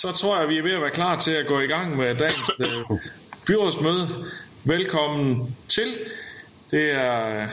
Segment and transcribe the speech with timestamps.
[0.00, 2.14] Så tror jeg, vi er ved at være klar til at gå i gang med
[2.14, 2.98] dagens øh,
[3.46, 4.08] byrådsmøde.
[4.64, 5.94] Velkommen til.
[6.70, 7.48] Det er øh,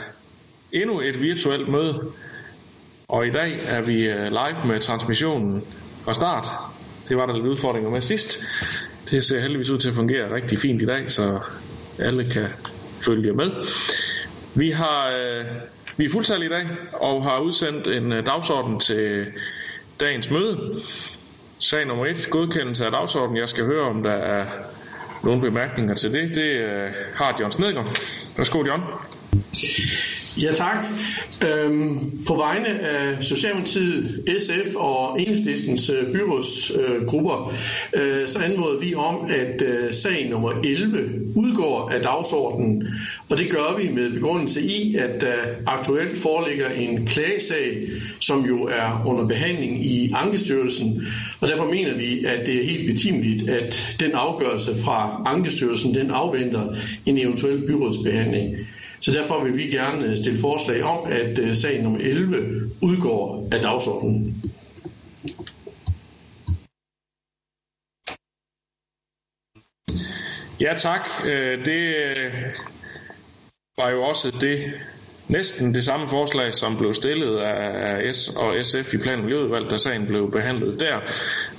[0.72, 2.12] endnu et virtuelt møde,
[3.08, 5.64] og i dag er vi øh, live med transmissionen
[6.06, 6.48] fra start.
[7.10, 8.40] Det var der lidt udfordringer med sidst.
[9.12, 11.40] Det ser heldigvis ud til at fungere rigtig fint i dag, så
[12.00, 12.50] alle kan
[13.06, 13.52] følge med.
[14.56, 15.46] Vi har øh,
[15.98, 19.28] vi er fuldtal i dag og har udsendt en øh, dagsorden til
[20.00, 20.82] dagens møde.
[21.60, 23.38] Sag nummer 1, godkendelse af dagsordenen.
[23.38, 24.46] Jeg skal høre, om der er
[25.24, 26.30] nogle bemærkninger til det.
[26.36, 28.00] Det øh, har John Snedgaard.
[28.38, 28.82] Værsgo, John.
[30.38, 30.86] Ja, tak.
[31.48, 37.54] Øhm, på vegne af Socialdemokratiet, SF og Enhedslistens øh, byrådsgrupper,
[37.94, 42.88] øh, så anmoder vi om, at øh, sag nummer 11 udgår af dagsordenen.
[43.30, 45.36] Og det gør vi med begrundelse i, at der
[45.68, 47.88] aktuelt foreligger en klagesag,
[48.20, 51.08] som jo er under behandling i Ankestyrelsen.
[51.42, 56.12] Og derfor mener vi, at det er helt betimeligt, at den afgørelse fra Ankestyrelsen, den
[56.12, 58.56] afventer en eventuel byrådsbehandling.
[59.02, 63.48] Så derfor vil vi gerne øh, stille forslag om, at øh, sag nummer 11 udgår
[63.52, 64.44] af dagsordenen.
[70.62, 71.10] Ja tak.
[71.26, 71.96] Øh, det
[73.78, 74.74] var jo også det
[75.30, 79.78] næsten det samme forslag, som blev stillet af S og SF i plan- og da
[79.78, 80.96] sagen blev behandlet der.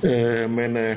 [0.04, 0.96] Øh, men øh,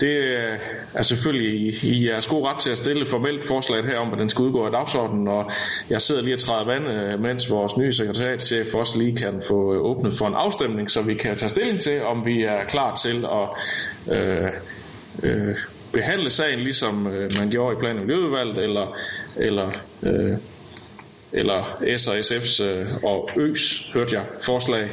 [0.00, 0.58] det øh,
[0.94, 4.18] er selvfølgelig i, i jeres gode ret til at stille formelt forslaget her om, at
[4.18, 5.50] den skal udgå af dagsordenen, og
[5.90, 9.74] jeg sidder lige og træder vand, øh, mens vores nye sekretariatschef også lige kan få
[9.74, 12.96] øh, åbnet for en afstemning, så vi kan tage stilling til, om vi er klar
[12.96, 13.48] til at
[14.18, 14.50] øh,
[15.22, 15.56] øh,
[15.92, 18.96] behandle sagen, ligesom øh, man gjorde i plan- og miljøudvalget, eller,
[19.36, 19.70] eller
[20.02, 20.36] øh,
[21.36, 24.90] eller S og SF's øh, og Øs, hørte jeg, forslag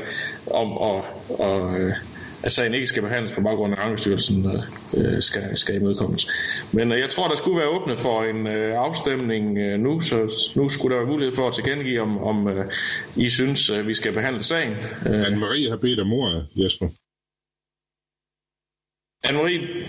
[0.51, 1.03] om, at,
[1.39, 1.93] og, øh,
[2.43, 4.45] at sagen ikke skal behandles på baggrund af Ankestyrelsen
[4.97, 6.27] øh, skal, skal imødekommes.
[6.73, 10.15] Men øh, jeg tror, der skulle være åbnet for en øh, afstemning øh, nu, så
[10.55, 12.65] nu skulle der være mulighed for at tilkendegive, om, om øh,
[13.15, 14.71] I synes, øh, vi skal behandle sagen.
[15.07, 15.21] Øh.
[15.27, 16.87] Anne-Marie har bedt om ordet, Jesper.
[19.27, 19.87] Anne-Marie,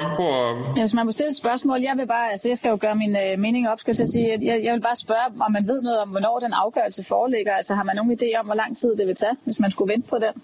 [0.00, 0.28] Kom på.
[0.76, 2.94] Ja, hvis man må stille et spørgsmål, jeg vil bare, altså jeg skal jo gøre
[2.94, 4.28] min øh, mening op, skal jeg sige.
[4.42, 7.52] Jeg, jeg vil bare spørge, om man ved noget om, hvornår den afgørelse foreligger.
[7.52, 9.92] Altså har man nogen idé om, hvor lang tid det vil tage, hvis man skulle
[9.92, 10.34] vente på den?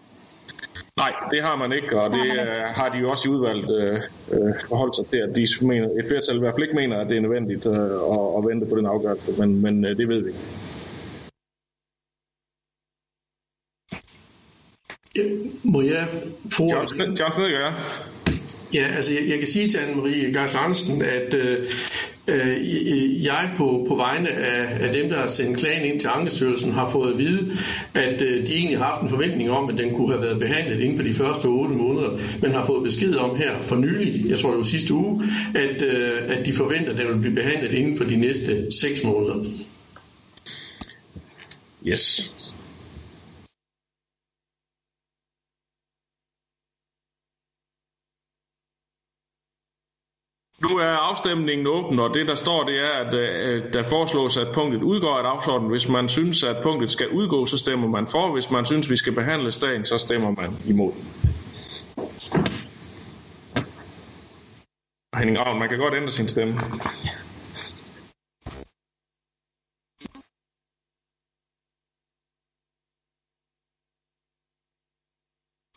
[0.97, 4.01] Nej, det har man ikke, og det øh, har de jo også i udvalgt øh,
[4.33, 7.09] øh, forholdt sig til, at de mener, et flertal i hvert fald ikke mener, at
[7.09, 10.21] det er nødvendigt øh, at, at vente på den afgørelse, men, men øh, det ved
[10.25, 10.33] vi.
[15.65, 16.09] Må jeg
[16.53, 16.65] få...
[16.65, 17.73] John, John ja.
[18.75, 21.69] Ja, altså jeg, jeg kan sige til Anne-Marie Gars Larsen, at øh,
[22.29, 26.73] øh, jeg på, på vegne af, af dem, der har sendt klagen ind til Ankestyrelsen,
[26.73, 27.53] har fået at vide,
[27.95, 30.81] at øh, de egentlig har haft en forventning om, at den kunne have været behandlet
[30.81, 34.39] inden for de første 8 måneder, men har fået besked om her for nylig, jeg
[34.39, 35.25] tror det var sidste uge,
[35.55, 39.05] at, øh, at de forventer, at den vil blive behandlet inden for de næste 6
[39.05, 39.45] måneder.
[41.87, 42.31] Yes.
[50.69, 54.49] Nu er afstemningen åben, og det der står, det er, at øh, der foreslås, at
[54.55, 55.71] punktet udgår af dagsordenen.
[55.71, 58.33] Hvis man synes, at punktet skal udgå, så stemmer man for.
[58.33, 60.93] Hvis man synes, vi skal behandle dagen, så stemmer man imod.
[65.17, 66.61] Henning Ravn, man kan godt ændre sin stemme.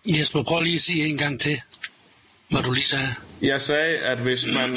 [0.07, 1.62] Jesper, prøv lige at sige en gang til
[2.51, 3.07] hvad du lige sagde.
[3.41, 4.69] Jeg sagde, at hvis man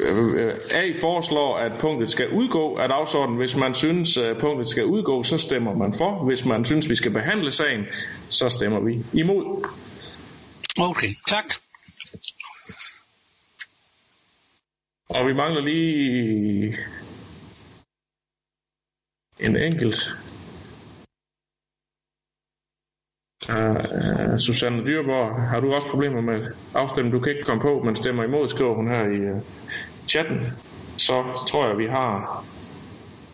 [0.00, 4.84] øh, A foreslår, at punktet skal udgå af dagsordenen, hvis man synes, at punktet skal
[4.84, 6.24] udgå, så stemmer man for.
[6.24, 7.84] Hvis man synes, vi skal behandle sagen,
[8.28, 9.68] så stemmer vi imod.
[10.80, 11.44] Okay, tak.
[15.08, 16.78] Og vi mangler lige
[19.40, 20.10] en enkelt
[23.48, 26.40] Uh, Susanne Dyrborg, har du også problemer med
[26.74, 27.12] afstemningen?
[27.12, 29.40] Du kan ikke komme på, men stemmer imod, skriver hun her i uh,
[30.08, 30.46] chatten.
[30.98, 32.44] Så tror jeg, vi har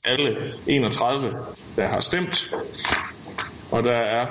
[0.05, 1.37] alle 31,
[1.77, 2.55] der har stemt.
[3.73, 4.27] Og der er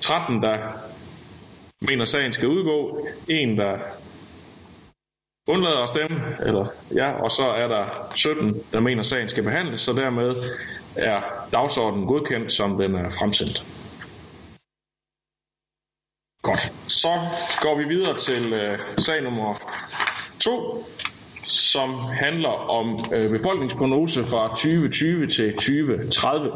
[0.00, 0.58] 13, der
[1.80, 3.06] mener, at sagen skal udgå.
[3.28, 3.78] En, der
[5.48, 6.66] undlader at stemme, eller,
[6.96, 10.34] ja, og så er der 17, der mener, at sagen skal behandles, så dermed
[10.96, 11.20] er
[11.52, 13.77] dagsordenen godkendt, som den er fremsendt.
[16.48, 16.72] Godt.
[16.86, 17.08] Så
[17.60, 19.54] går vi videre til øh, sag nummer
[20.44, 20.84] 2,
[21.44, 26.52] som handler om øh, befolkningsprognose fra 2020 til 2030.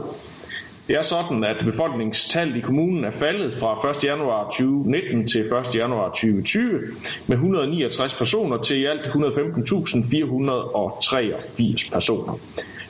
[0.89, 4.05] Det er sådan, at befolkningstallet i kommunen er faldet fra 1.
[4.05, 5.77] januar 2019 til 1.
[5.77, 6.81] januar 2020
[7.27, 12.39] med 169 personer til i alt 115.483 personer.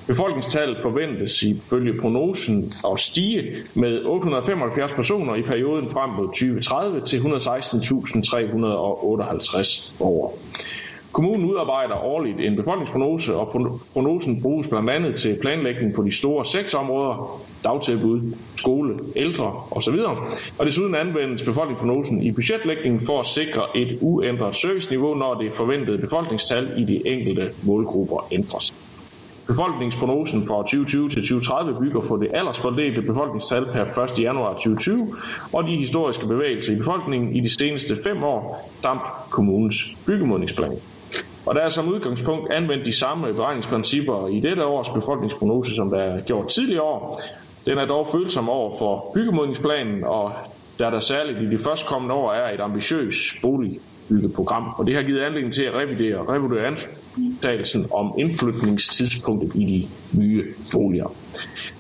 [0.06, 7.19] Befolkningstallet forventes ifølge prognosen at stige med 875 personer i perioden frem mod 2030 til
[7.19, 10.32] 116.358 borgere.
[11.12, 13.49] Kommunen udarbejder årligt en befolkningsprognose, og
[13.93, 18.20] prognosen bruges blandt andet til planlægning på de store seks områder, dagtilbud,
[18.56, 19.94] skole, ældre osv.
[20.58, 25.98] Og desuden anvendes befolkningsprognosen i budgetlægningen for at sikre et uændret serviceniveau, når det forventede
[25.98, 28.92] befolkningstal i de enkelte målgrupper ændres.
[29.47, 34.19] Befolkningsprognosen for 2020 til 2030 bygger på det aldersfordelte befolkningstal per 1.
[34.19, 35.09] januar 2020
[35.53, 40.77] og de historiske bevægelser i befolkningen i de seneste fem år samt kommunens byggemodningsplan.
[41.47, 45.99] Og der er som udgangspunkt anvendt de samme beregningsprincipper i dette års befolkningsprognose, som der
[45.99, 47.21] er gjort tidligere år.
[47.67, 50.33] Den er dog følsom over for byggemodningsplanen, og
[50.79, 53.79] der der særligt i de førstkommende år er et ambitiøst bolig-
[54.12, 54.64] boligbyggeprogram.
[54.79, 60.19] Og det har givet anledning til at revidere og revurdere antagelsen om indflytningstidspunktet i de
[60.20, 61.14] nye boliger.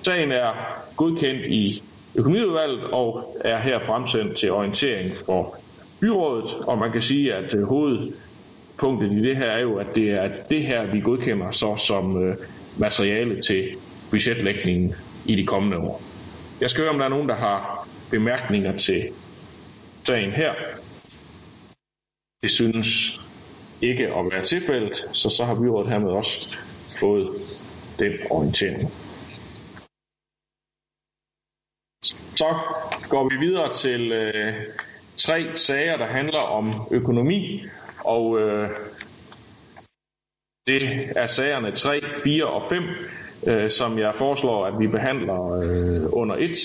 [0.02, 0.52] Sagen er
[0.96, 1.82] godkendt i
[2.14, 5.56] økonomiudvalget og er her fremsendt til orientering for
[6.00, 10.10] byrådet, og man kan sige, at øh, hovedpunktet i det her er jo, at det
[10.10, 12.36] er det her, vi godkender så som øh,
[12.78, 13.68] materiale til
[14.10, 14.94] budgetlægningen
[15.26, 16.02] i de kommende år.
[16.60, 19.08] Jeg skal høre, om der er nogen, der har bemærkninger til
[20.04, 20.52] sagen her.
[22.42, 22.88] Det synes
[23.82, 26.56] ikke at være tilfældet, så så har byrådet hermed også
[27.00, 27.28] fået
[27.98, 28.90] den orientering.
[32.36, 32.58] Så
[33.08, 34.54] går vi videre til øh,
[35.16, 37.62] tre sager, der handler om økonomi,
[38.04, 38.70] og øh,
[40.66, 40.82] det
[41.16, 42.82] er sagerne 3, 4 og 5,
[43.46, 46.56] øh, som jeg foreslår, at vi behandler øh, under et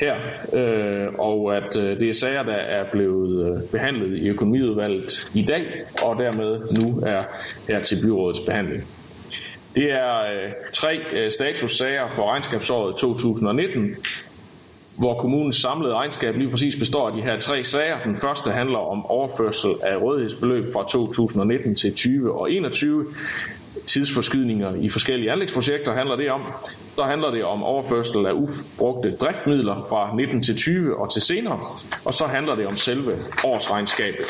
[0.00, 0.16] her,
[0.52, 5.42] øh, og at øh, det er sager, der er blevet øh, behandlet i økonomiudvalget i
[5.42, 5.66] dag,
[6.02, 7.22] og dermed nu er
[7.68, 8.84] her til byrådets behandling.
[9.74, 13.96] Det er øh, tre øh, statussager for regnskabsåret 2019,
[14.98, 18.02] hvor kommunens samlede regnskab lige præcis består af de her tre sager.
[18.04, 23.06] Den første handler om overførsel af rådighedsbeløb fra 2019 til 20 og 21.
[23.86, 26.42] Tidsforskydninger i forskellige anlægsprojekter handler det om.
[26.96, 31.60] Så handler det om overførsel af ubrugte driftmidler fra 19 til 20 og til senere.
[32.04, 34.26] Og så handler det om selve årsregnskabet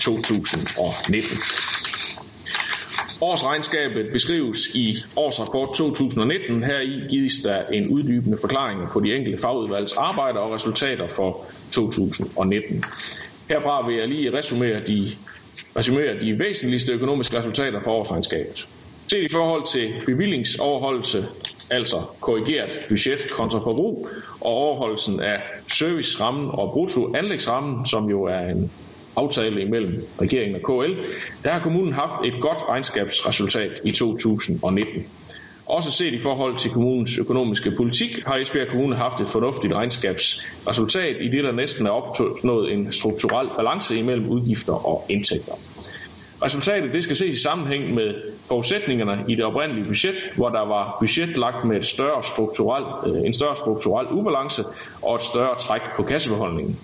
[0.00, 1.38] 2019.
[3.22, 6.64] Årsregnskabet beskrives i årsrapport 2019.
[6.64, 11.44] Her i gives der en uddybende forklaring på de enkelte fagudvalgs arbejder og resultater for
[11.72, 12.84] 2019.
[13.48, 15.10] Herfra vil jeg lige resumere de,
[15.76, 18.66] resumere de væsentligste økonomiske resultater for årsregnskabet.
[19.10, 21.26] Set i forhold til bevillingsoverholdelse,
[21.70, 24.08] altså korrigeret budget kontra forbrug,
[24.40, 25.42] og overholdelsen af
[25.72, 28.70] servicerammen og brutto anlægsrammen, som jo er en
[29.16, 30.92] aftale imellem regeringen og KL,
[31.44, 35.04] der har kommunen haft et godt regnskabsresultat i 2019.
[35.66, 41.16] Også set i forhold til kommunens økonomiske politik har Esbjerg Kommune haft et fornuftigt regnskabsresultat
[41.20, 45.52] i det, der næsten er opnået en strukturel balance imellem udgifter og indtægter.
[46.44, 48.14] Resultatet det skal ses i sammenhæng med
[48.48, 53.34] forudsætningerne i det oprindelige budget, hvor der var budgetlagt med et større strukturel, øh, en
[53.34, 54.64] større strukturel ubalance
[55.02, 56.76] og et større træk på kassebeholdningen.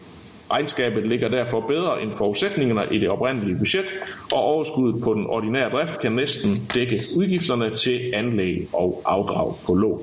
[0.52, 3.84] Regnskabet ligger derfor bedre end forudsætningerne i det oprindelige budget,
[4.32, 9.74] og overskuddet på den ordinære drift kan næsten dække udgifterne til anlæg og afdrag på
[9.74, 10.00] lån.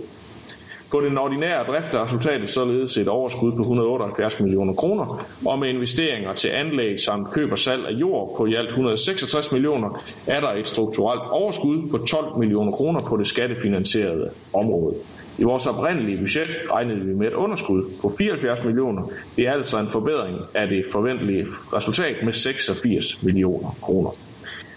[0.93, 5.69] På den ordinære drift er resultatet således et overskud på 178 millioner kroner, og med
[5.69, 10.39] investeringer til anlæg samt køb og salg af jord på i alt 166 millioner, er
[10.39, 14.95] der et strukturelt overskud på 12 millioner kroner på det skattefinansierede område.
[15.39, 19.01] I vores oprindelige budget regnede vi med et underskud på 74 millioner.
[19.35, 24.11] Det er altså en forbedring af det forventelige resultat med 86 millioner kroner.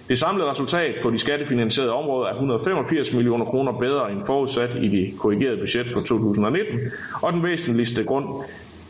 [0.09, 4.89] Det samlede resultat på de skattefinansierede områder er 185 millioner kroner bedre end forudsat i
[4.89, 6.81] det korrigerede budget for 2019,
[7.23, 8.25] og den væsentligste grund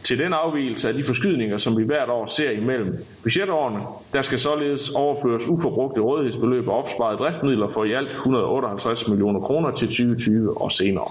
[0.04, 3.78] til den afvielse af de forskydninger, som vi hvert år ser imellem budgetårene,
[4.12, 9.70] der skal således overføres uforbrugte rådighedsbeløb og opsparede driftmidler for i alt 158 millioner kroner
[9.70, 11.08] til 2020 og senere.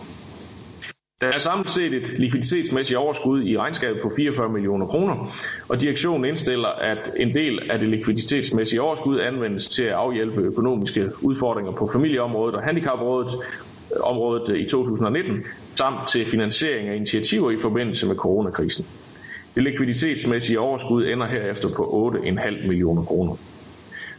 [1.25, 5.35] Der er samlet set et likviditetsmæssigt overskud i regnskabet på 44 millioner kroner,
[5.69, 11.09] og direktionen indstiller, at en del af det likviditetsmæssige overskud anvendes til at afhjælpe økonomiske
[11.21, 13.33] udfordringer på familieområdet og handicapområdet
[13.99, 15.43] området øh, i 2019,
[15.75, 18.85] samt til finansiering af initiativer i forbindelse med coronakrisen.
[19.55, 23.35] Det likviditetsmæssige overskud ender herefter på 8,5 millioner kroner.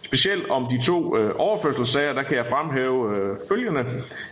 [0.07, 3.85] Specielt om de to øh, overførselssager, der kan jeg fremhæve øh, følgende.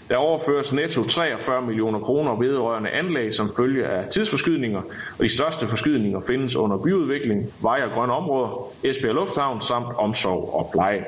[0.08, 4.82] Der overføres netto 43 millioner kroner vedrørende anlæg som følge af tidsforskydninger,
[5.18, 10.54] og de største forskydninger findes under byudvikling, vej og grønne områder, Esbjerg Lufthavn samt omsorg
[10.54, 11.04] og pleje.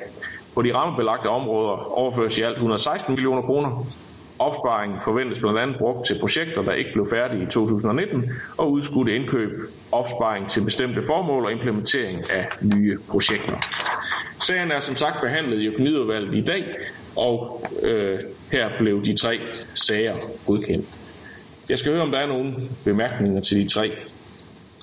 [0.55, 3.87] På de rammebelagte områder overføres i alt 116 millioner kroner.
[4.39, 9.17] Opsparingen forventes blandt andet brugt til projekter, der ikke blev færdige i 2019, og udskudte
[9.17, 9.51] indkøb,
[9.93, 13.57] opsparing til bestemte formål og implementering af nye projekter.
[14.47, 16.65] Sagen er som sagt behandlet i økonomiudvalget i dag,
[17.17, 18.19] og øh,
[18.53, 19.41] her blev de tre
[19.75, 20.17] sager
[20.47, 20.87] godkendt.
[21.69, 23.93] Jeg skal høre, om der er nogle bemærkninger til de tre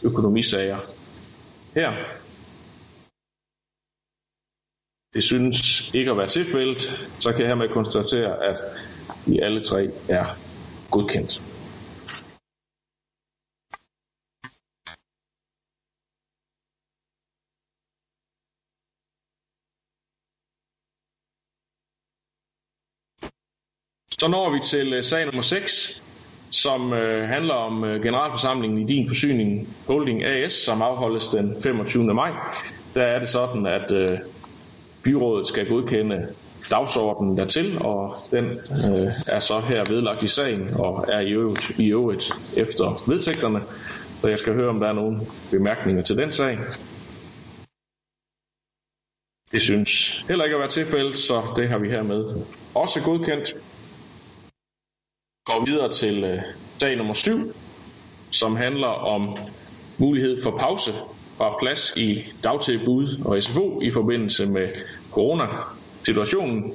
[0.03, 0.77] økonomisager.
[1.75, 1.91] Her.
[5.13, 6.81] Det synes ikke at være tilfældet,
[7.19, 8.57] så kan jeg hermed konstatere, at
[9.27, 10.25] i alle tre er
[10.91, 11.41] godkendt.
[24.23, 26.01] Så når vi til øh, sag nummer 6,
[26.51, 32.13] som øh, handler om øh, generalforsamlingen i Din Forsyning Holding AS, som afholdes den 25.
[32.13, 32.31] maj.
[32.95, 34.19] Der er det sådan, at
[35.03, 36.27] byrådet skal godkende
[36.73, 41.79] dagsordenen dertil, og den øh, er så her vedlagt i sagen og er i øvrigt,
[41.79, 42.25] i øvrigt
[42.57, 43.61] efter vedtægterne.
[44.21, 45.19] Så jeg skal høre, om der er nogle
[45.51, 46.57] bemærkninger til den sag.
[49.51, 52.21] Det synes heller ikke at være tilfældet, så det har vi hermed
[52.75, 53.53] også godkendt
[55.45, 56.41] går videre til øh,
[56.79, 57.53] sag nummer 7,
[58.31, 59.37] som handler om
[59.99, 60.91] mulighed for pause
[61.37, 64.67] fra plads i dagtilbud og SFO i forbindelse med
[65.11, 65.45] corona
[66.03, 66.73] situationen.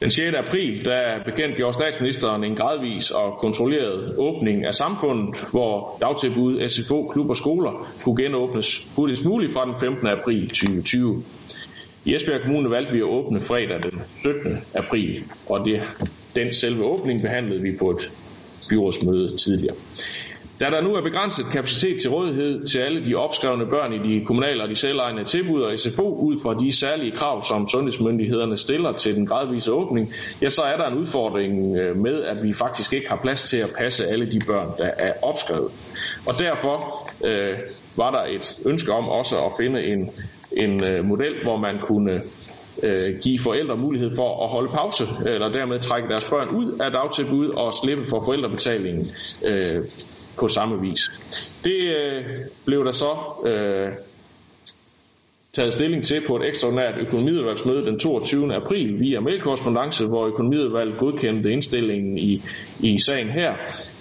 [0.00, 0.36] Den 6.
[0.36, 7.30] april der bekendtgjorde statsministeren en gradvis og kontrolleret åbning af samfundet, hvor dagtilbud, SFO, klub
[7.30, 10.06] og skoler kunne genåbnes hurtigst muligt fra den 15.
[10.06, 11.22] april 2020.
[12.04, 14.58] I Esbjerg Kommune valgte vi at åbne fredag den 17.
[14.74, 15.82] april, og det
[16.34, 18.10] den selve åbning behandlede vi på et
[18.70, 19.74] byrådsmøde tidligere.
[20.60, 24.24] Da der nu er begrænset kapacitet til rådighed til alle de opskrevne børn i de
[24.24, 28.92] kommunale og de selvejende tilbud og SFO ud fra de særlige krav, som sundhedsmyndighederne stiller
[28.92, 32.92] til den gradvise åbning, ja, så er der en udfordring øh, med, at vi faktisk
[32.92, 35.72] ikke har plads til at passe alle de børn, der er opskrevet.
[36.26, 37.58] Og derfor øh,
[37.96, 40.10] var der et ønske om også at finde en,
[40.56, 42.22] en øh, model, hvor man kunne
[42.82, 46.92] øh, give forældre mulighed for at holde pause, eller dermed trække deres børn ud af
[46.92, 49.06] dagtilbud og slippe for forældrebetalingen
[49.46, 49.82] øh,
[50.38, 51.10] på samme vis.
[51.64, 52.24] Det øh,
[52.66, 53.92] blev der så øh,
[55.54, 58.54] taget stilling til på et ekstraordinært økonomiudvalgsmøde den 22.
[58.54, 62.42] april via mailkorrespondence, hvor økonomiudvalget godkendte indstillingen i,
[62.80, 63.54] i sagen her,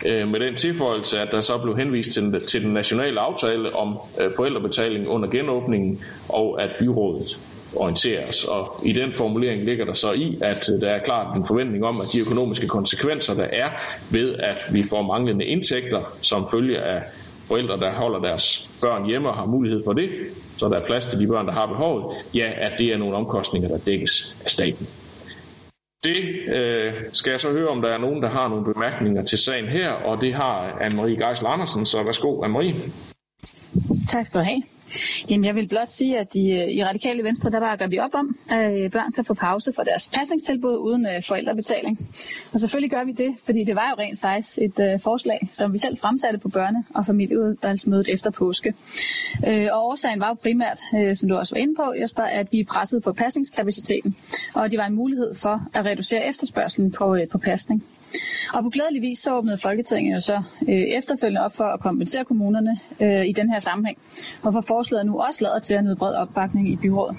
[0.05, 3.75] øh, med den tilføjelse, at der så blev henvist til den, til den nationale aftale
[3.75, 7.39] om øh, forældrebetaling under genåbningen, og at byrådet
[7.75, 8.43] orienteres.
[8.43, 12.01] Og i den formulering ligger der så i, at der er klart en forventning om,
[12.01, 13.69] at de økonomiske konsekvenser, der er
[14.11, 17.03] ved, at vi får manglende indtægter som følge af
[17.47, 20.09] forældre, der holder deres børn hjemme og har mulighed for det,
[20.57, 23.15] så der er plads til de børn, der har behovet, ja, at det er nogle
[23.15, 24.87] omkostninger, der dækkes af staten.
[26.03, 26.17] Det
[26.55, 29.67] øh, skal jeg så høre, om der er nogen, der har nogle bemærkninger til sagen
[29.67, 32.75] her, og det har Anne-Marie Geisel Andersen, så værsgo Anne-Marie.
[34.09, 34.61] Tak skal du have.
[35.29, 38.13] Jamen, jeg vil blot sige, at i, øh, i Radikale Venstre, der bakker vi op
[38.13, 42.09] om, at øh, børn kan få pause for deres pasningstilbud uden øh, forældrebetaling.
[42.53, 45.73] Og selvfølgelig gør vi det, fordi det var jo rent faktisk et uh, forslag, som
[45.73, 48.73] vi selv fremsatte på børne- og familieudvalgsmødet efter påske.
[49.47, 52.47] Uh, og årsagen var jo primært, uh, som du også var inde på, Jesper, at
[52.51, 54.15] vi er presset på pasningskapaciteten,
[54.53, 57.83] og det var en mulighed for at reducere efterspørgselen på, uh, på pasning.
[58.53, 62.25] Og på glædelig vis så åbnede Folketinget jo så øh, efterfølgende op for at kompensere
[62.25, 63.97] kommunerne øh, i den her sammenhæng,
[64.41, 67.17] hvorfor forslaget nu også lader til at nyde bred opbakning i byrådet.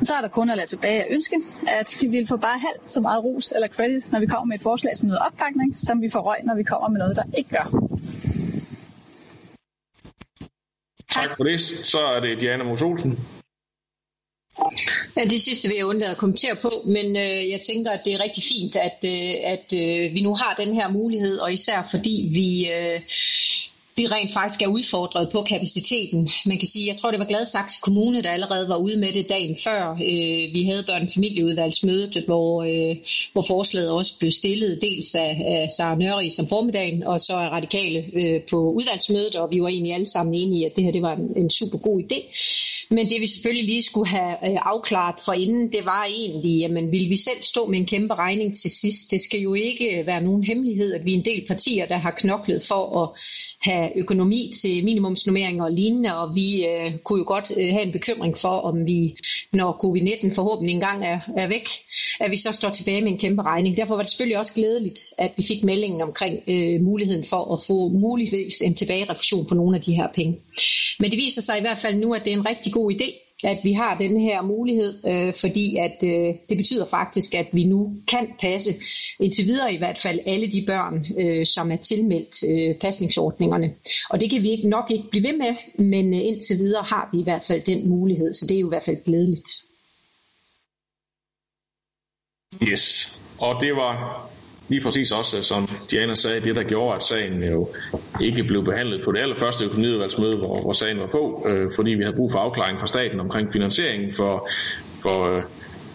[0.00, 2.58] Og så er der kun at lade tilbage at ønske, at vi vil få bare
[2.58, 5.78] halvt så meget ros eller credit, når vi kommer med et forslag som nyder opbakning,
[5.78, 7.66] som vi får røg, når vi kommer med noget, der ikke gør.
[11.10, 11.60] Tak for det.
[11.60, 13.18] Så er det Diana Mos Olsen.
[15.16, 18.14] Ja, det sidste vil jeg undlade at kommentere på, men øh, jeg tænker, at det
[18.14, 21.88] er rigtig fint, at, øh, at øh, vi nu har den her mulighed, og især
[21.90, 23.00] fordi vi, øh,
[23.96, 26.30] vi rent faktisk er udfordret på kapaciteten.
[26.46, 29.28] Man kan sige, jeg tror, det var Gladsaxe Kommune, der allerede var ude med det
[29.28, 29.90] dagen før.
[29.90, 32.96] Øh, vi havde børn- og familieudvalgsmødet, hvor, øh,
[33.32, 37.50] hvor forslaget også blev stillet dels af, af Sara Nørri som formiddagen, og så af
[37.50, 40.92] radikale øh, på udvalgsmødet, og vi var egentlig alle sammen enige i, at det her
[40.92, 42.20] det var en, en super god idé.
[42.90, 46.92] Men det vi selvfølgelig lige skulle have øh, afklaret for inden, det var egentlig, jamen
[46.92, 49.10] vil vi selv stå med en kæmpe regning til sidst?
[49.10, 51.96] Det skal jo ikke øh, være nogen hemmelighed, at vi er en del partier, der
[51.96, 53.20] har knoklet for at
[53.60, 57.92] have økonomi til minimumsnummeringer og lignende, og vi øh, kunne jo godt øh, have en
[57.92, 59.16] bekymring for, om vi,
[59.52, 61.68] når covid-19 forhåbentlig engang er, er væk,
[62.20, 63.76] at vi så står tilbage med en kæmpe regning.
[63.76, 67.62] Derfor var det selvfølgelig også glædeligt, at vi fik meldingen omkring øh, muligheden for at
[67.66, 70.38] få muligvis en tilbagerefusion på nogle af de her penge.
[70.98, 73.25] Men det viser sig i hvert fald nu, at det er en rigtig god idé,
[73.44, 77.64] at vi har den her mulighed, øh, fordi at øh, det betyder faktisk, at vi
[77.64, 78.74] nu kan passe
[79.20, 83.74] indtil videre i hvert fald alle de børn, øh, som er tilmeldt øh, pasningsordningerne.
[84.10, 87.08] Og det kan vi ikke nok ikke blive ved med, men øh, indtil videre har
[87.12, 89.48] vi i hvert fald den mulighed, så det er jo i hvert fald glædeligt.
[92.62, 94.30] Yes, og det var
[94.68, 97.68] lige præcis også, som Diana sagde, det der gjorde, at sagen jo
[98.20, 102.02] ikke blev behandlet på det allerførste økonomiudvalgsmøde, hvor, hvor sagen var på, øh, fordi vi
[102.02, 104.48] havde brug for afklaring fra staten omkring finansieringen for,
[105.02, 105.42] for øh,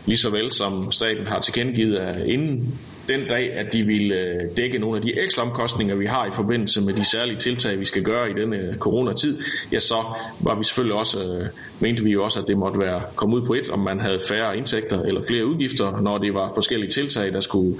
[0.06, 4.58] lige så vel som staten har tilkendegivet, at inden den dag, at de ville øh,
[4.58, 7.86] dække nogle af de ekstra omkostninger, vi har i forbindelse med de særlige tiltag, vi
[7.86, 9.38] skal gøre i denne øh, coronatid,
[9.72, 11.50] ja, så var vi selvfølgelig også, øh,
[11.80, 14.22] mente vi jo også, at det måtte være komme ud på et, om man havde
[14.28, 17.78] færre indtægter eller flere udgifter, når det var forskellige tiltag, der skulle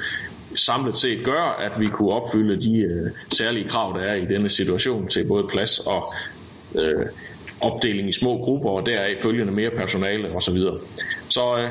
[0.55, 4.50] samlet set gør, at vi kunne opfylde de øh, særlige krav, der er i denne
[4.50, 6.13] situation til både plads og
[6.75, 7.05] øh,
[7.62, 10.58] opdeling i små grupper, og deraf følgende mere personale osv.
[10.58, 10.79] Så,
[11.29, 11.70] så øh,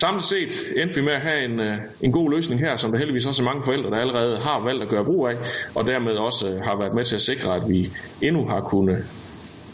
[0.00, 2.98] samlet set endte vi med at have en, øh, en god løsning her, som der
[2.98, 5.36] heldigvis også er mange forældre, der allerede har valgt at gøre brug af,
[5.74, 7.90] og dermed også øh, har været med til at sikre, at vi
[8.22, 9.04] endnu har kunnet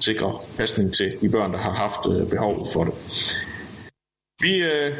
[0.00, 2.94] sikre pasning til de børn, der har haft øh, behov for det.
[4.40, 4.92] Vi øh,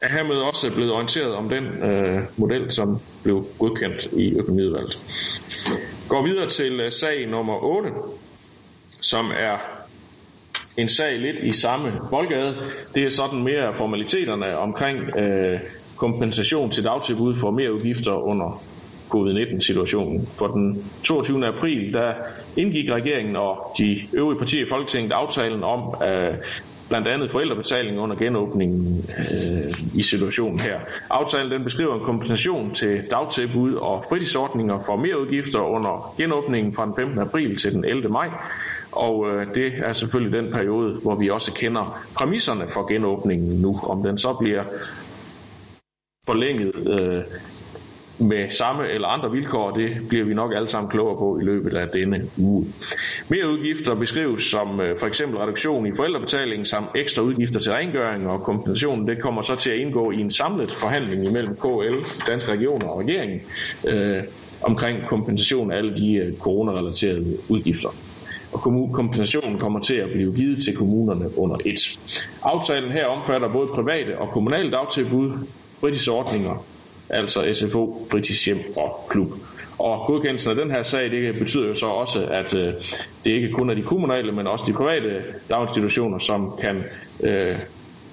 [0.00, 4.98] er hermed også blevet orienteret om den øh, model, som blev godkendt i økonomiudvalget.
[6.08, 7.90] Går videre til øh, sag nummer 8,
[9.02, 9.58] som er
[10.76, 12.56] en sag lidt i samme boldgade.
[12.94, 15.60] Det er sådan mere formaliteterne omkring øh,
[15.96, 18.62] kompensation til dagtilbud for mere udgifter under
[19.08, 20.26] covid-19-situationen.
[20.26, 21.46] For den 22.
[21.46, 22.14] april, der
[22.56, 26.34] indgik regeringen og de øvrige partier i Folketinget aftalen om, at
[26.90, 30.80] blandt andet forældrebetaling under genåbningen øh, i situationen her.
[31.10, 36.86] Aftalen den beskriver en kompensation til dagtilbud og fritidsordninger for mere udgifter under genåbningen fra
[36.86, 37.18] den 15.
[37.18, 38.08] april til den 11.
[38.08, 38.28] maj.
[38.92, 43.80] Og øh, det er selvfølgelig den periode, hvor vi også kender præmisserne for genåbningen nu.
[43.82, 44.64] Om den så bliver
[46.26, 47.22] forlænget øh,
[48.20, 51.74] med samme eller andre vilkår, det bliver vi nok alle sammen klogere på i løbet
[51.74, 52.66] af denne uge.
[53.28, 58.28] Mere udgifter beskrives som øh, for eksempel reduktion i forældrebetaling samt ekstra udgifter til rengøring
[58.28, 59.08] og kompensation.
[59.08, 61.94] Det kommer så til at indgå i en samlet forhandling imellem KL,
[62.30, 63.40] Danske Regioner og regeringen
[63.88, 64.22] øh,
[64.62, 67.88] omkring kompensation af alle de øh, coronarelaterede udgifter
[68.52, 68.60] og
[68.92, 71.98] kompensationen kommer til at blive givet til kommunerne under et.
[72.42, 75.32] Aftalen her omfatter både private og kommunale dagtilbud,
[75.80, 76.64] fritidsordninger,
[77.10, 79.28] altså SFO, fritidshjem og klub.
[79.78, 82.74] Og godkendelsen af den her sag, det betyder jo så også, at øh,
[83.24, 86.84] det ikke kun er de kommunale, men også de private daginstitutioner, som kan
[87.24, 87.58] øh,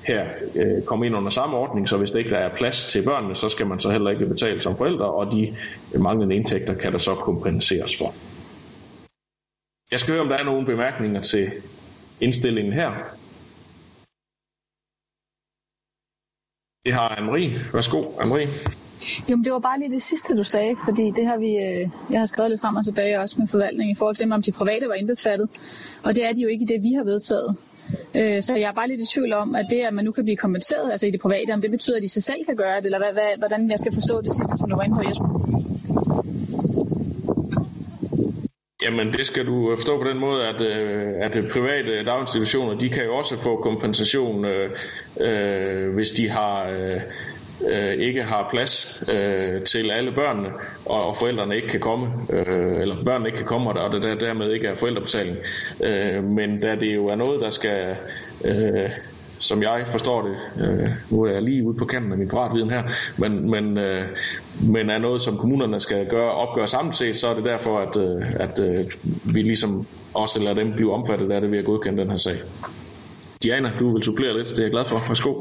[0.08, 3.36] her øh, komme ind under samme ordning, så hvis der ikke er plads til børnene,
[3.36, 5.56] så skal man så heller ikke betale som forældre, og de
[6.00, 8.14] manglende indtægter kan der så kompenseres for.
[9.92, 11.52] Jeg skal høre, om der er nogle bemærkninger til
[12.22, 12.92] indstillingen her.
[16.86, 17.76] Det har Anne-Marie.
[17.76, 18.87] Værsgo, Anne-Marie.
[19.30, 21.90] Jo, men det var bare lige det sidste, du sagde, fordi det har vi, øh,
[22.10, 24.52] jeg har skrevet lidt frem og tilbage også med forvaltningen i forhold til, om de
[24.52, 25.50] private var indbefattet.
[26.04, 27.56] Og det er de jo ikke i det, vi har vedtaget.
[28.16, 30.24] Øh, så jeg er bare lidt i tvivl om, at det, at man nu kan
[30.24, 32.78] blive kompenseret altså i det private, om det betyder, at de sig selv kan gøre
[32.78, 35.04] det, eller hvad, hvad, hvordan jeg skal forstå det sidste, som du var inde på,
[35.10, 35.28] Jesper.
[38.84, 43.04] Jamen det skal du forstå på den måde, at, øh, at private daginstitutioner, de kan
[43.04, 44.70] jo også få kompensation, øh,
[45.22, 46.70] øh, hvis de har...
[46.70, 47.02] Øh,
[47.72, 50.50] øh, ikke har plads øh, til alle børnene,
[50.86, 54.16] og, og forældrene ikke kan komme, øh, eller børnene ikke kan komme, og der, der
[54.16, 55.38] dermed ikke er forældrebetaling.
[55.86, 57.96] Øh, men da det jo er noget, der skal
[58.46, 58.90] øh,
[59.40, 62.70] som jeg forstår det, øh, nu er jeg lige ude på kanten af min privatviden
[62.70, 62.84] her,
[63.18, 64.02] men, men, øh,
[64.54, 67.98] men er noget, som kommunerne skal gøre, opgøre samlet set, så er det derfor, at,
[67.98, 68.86] øh, at øh,
[69.34, 72.42] vi ligesom også lader dem blive omfattet af det ved at godkende den her sag.
[73.44, 75.08] Diana, du vil supplere lidt, det er jeg glad for.
[75.08, 75.34] Værsgo.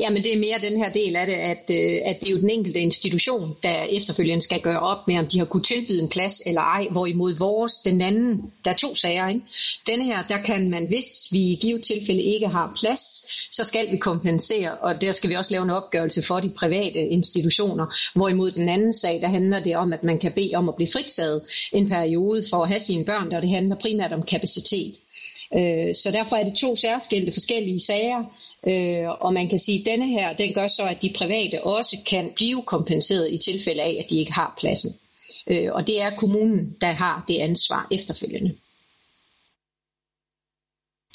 [0.00, 2.40] Jamen det er mere den her del af det, at, øh, at det er jo
[2.40, 6.08] den enkelte institution, der efterfølgende skal gøre op med, om de har kunne tilbyde en
[6.08, 9.40] plads eller ej, hvorimod vores, den anden, der er to sager, ikke?
[9.86, 13.00] Denne her, der kan man, hvis vi i givet tilfælde ikke har plads,
[13.50, 16.98] så skal vi kompensere, og der skal vi også lave en opgørelse for de private
[16.98, 20.74] institutioner, hvorimod den anden sag, der handler det om, at man kan bede om at
[20.76, 21.40] blive fritaget
[21.72, 24.94] en periode for at have sine børn, der det handler primært om kapacitet.
[25.54, 28.24] Øh, så derfor er det to særskilte forskellige sager,
[28.66, 31.96] øh, og man kan sige, at denne her, den gør så, at de private også
[32.06, 34.90] kan blive kompenseret i tilfælde af, at de ikke har pladsen.
[35.50, 38.54] Øh, og det er kommunen, der har det ansvar efterfølgende.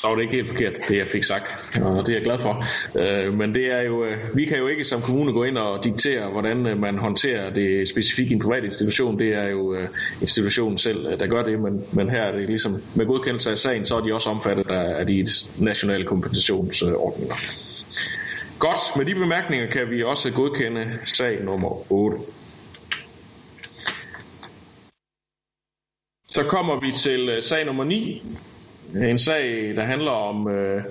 [0.02, 1.46] Så var det ikke helt forkert, det jeg fik sagt,
[1.82, 2.66] og det er jeg glad for.
[3.00, 5.84] Øh, men det er jo, øh, vi kan jo ikke som kommune gå ind og
[5.84, 9.20] diktere, hvordan øh, man håndterer det specifikt i en privat institution.
[9.20, 9.90] Det er jo øh,
[10.22, 13.86] institutionen selv, der gør det, men, men her er det ligesom, med godkendelse af sagen,
[13.86, 15.28] så er de også omfattet af de
[15.60, 17.36] nationale kompensationsordninger.
[18.60, 22.18] Godt, med de bemærkninger kan vi også godkende sag nummer 8.
[26.28, 28.22] Så kommer vi til sag nummer 9,
[28.96, 30.84] en sag, der handler om øh,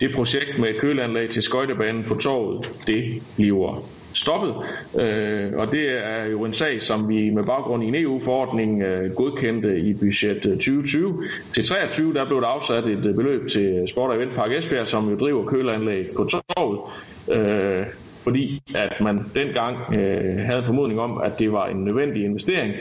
[0.00, 2.68] det projekt med køleanlæg til skøjtebanen på torvet.
[2.86, 4.54] Det bliver stoppet.
[5.00, 9.14] Øh, og det er jo en sag, som vi med baggrund i en EU-forordning øh,
[9.14, 11.24] godkendte i budget øh, 2020.
[11.54, 15.10] Til 23 der blev der afsat et øh, beløb til Sport Event Park Esbjerg, som
[15.10, 16.80] jo driver køleanlæg på torvet.
[17.32, 17.86] Øh,
[18.28, 22.72] fordi at man dengang øh, havde en formodning om, at det var en nødvendig investering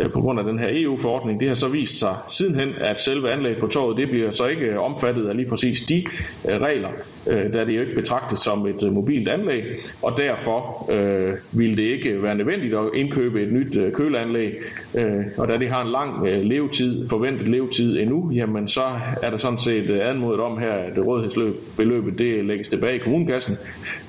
[0.00, 1.40] øh, på grund af den her EU-forordning.
[1.40, 4.66] Det har så vist sig sidenhen, at selve anlægget på torvet, det bliver så ikke
[4.66, 6.04] øh, omfattet af lige præcis de
[6.50, 6.88] øh, regler,
[7.30, 9.62] øh, da det jo ikke betragtes som et øh, mobilt anlæg,
[10.02, 14.52] og derfor øh, ville det ikke være nødvendigt at indkøbe et nyt øh, køleanlæg,
[14.98, 18.84] øh, og da det har en lang øh, levetid, forventet levetid endnu, jamen så
[19.22, 23.56] er der sådan set øh, anmodet om her, at rådighedsbeløbet det lægges tilbage i kommunekassen,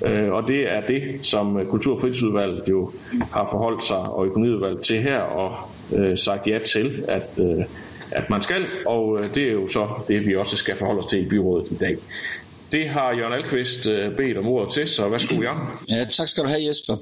[0.07, 2.91] øh, og det er det, som øh, Kultur- og Fritidsudvalget jo
[3.31, 7.65] har forholdt sig, og økonomiudvalget til her, og øh, sagt ja til, at, øh,
[8.11, 11.09] at man skal, og øh, det er jo så det, vi også skal forholde os
[11.09, 11.97] til i byrådet i dag.
[12.71, 15.67] Det har Jørgen Alkvist øh, bedt om ordet til, så værsgo Jørgen.
[15.89, 16.97] Ja, tak skal du have Jesper.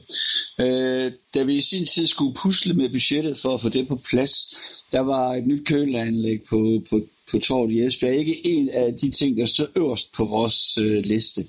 [0.60, 4.00] Øh, da vi i sin tid skulle pusle med budgettet for at få det på
[4.10, 4.56] plads,
[4.92, 9.12] der var et nyt køleanlæg på, på, på Torvet i Esbjerg ikke en af de
[9.12, 11.42] ting, der stod øverst på vores øh, liste.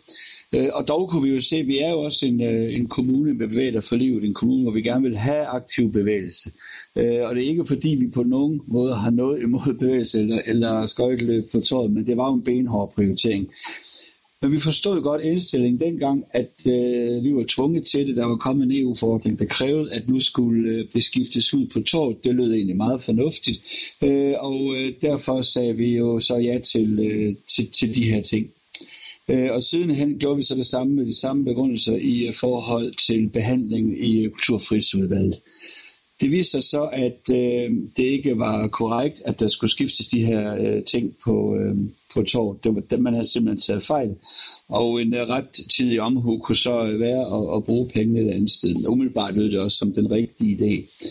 [0.54, 2.86] Øh, og dog kunne vi jo se, at vi er jo også en, øh, en
[2.86, 6.50] kommune med bevægelser for livet, en kommune, hvor vi gerne vil have aktiv bevægelse.
[6.96, 10.38] Øh, og det er ikke fordi, vi på nogen måde har noget imod bevægelse eller,
[10.46, 13.48] eller skøjteløb på tåret, men det var jo en benhård prioritering.
[14.42, 18.16] Men vi forstod godt indstillingen dengang, at øh, vi var tvunget til det.
[18.16, 21.80] Der var kommet en EU-forordning, der krævede, at nu skulle øh, det skiftes ud på
[21.80, 22.24] torvet.
[22.24, 23.58] Det lød egentlig meget fornuftigt.
[24.04, 28.22] Øh, og øh, derfor sagde vi jo så ja til, øh, til, til de her
[28.22, 28.50] ting.
[29.32, 32.94] Øh, og sidenhen gjorde vi så det samme med de samme begrundelser i øh, forhold
[33.06, 35.38] til behandling i øh, Kulturfrihedsudvalget.
[36.20, 40.24] Det viste sig så, at øh, det ikke var korrekt, at der skulle skiftes de
[40.24, 41.76] her øh, ting på, øh,
[42.14, 42.58] på torv.
[42.64, 44.16] Det var, det, man havde simpelthen taget fejl.
[44.68, 48.34] Og en øh, ret tidig omhu kunne så øh, være at, at bruge pengene et
[48.34, 48.88] andet sted.
[48.88, 51.04] Umiddelbart lød det også som den rigtige idé.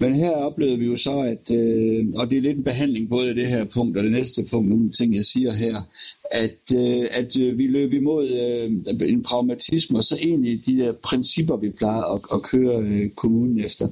[0.00, 3.28] Men her oplevede vi jo så, at, øh, og det er lidt en behandling både
[3.28, 5.82] af det her punkt og det næste punkt, nogle ting jeg siger her,
[6.30, 10.92] at, øh, at øh, vi løb imod øh, en pragmatisme, og så egentlig de der
[10.92, 13.88] principper, vi plejer at, at køre øh, kommunen efter.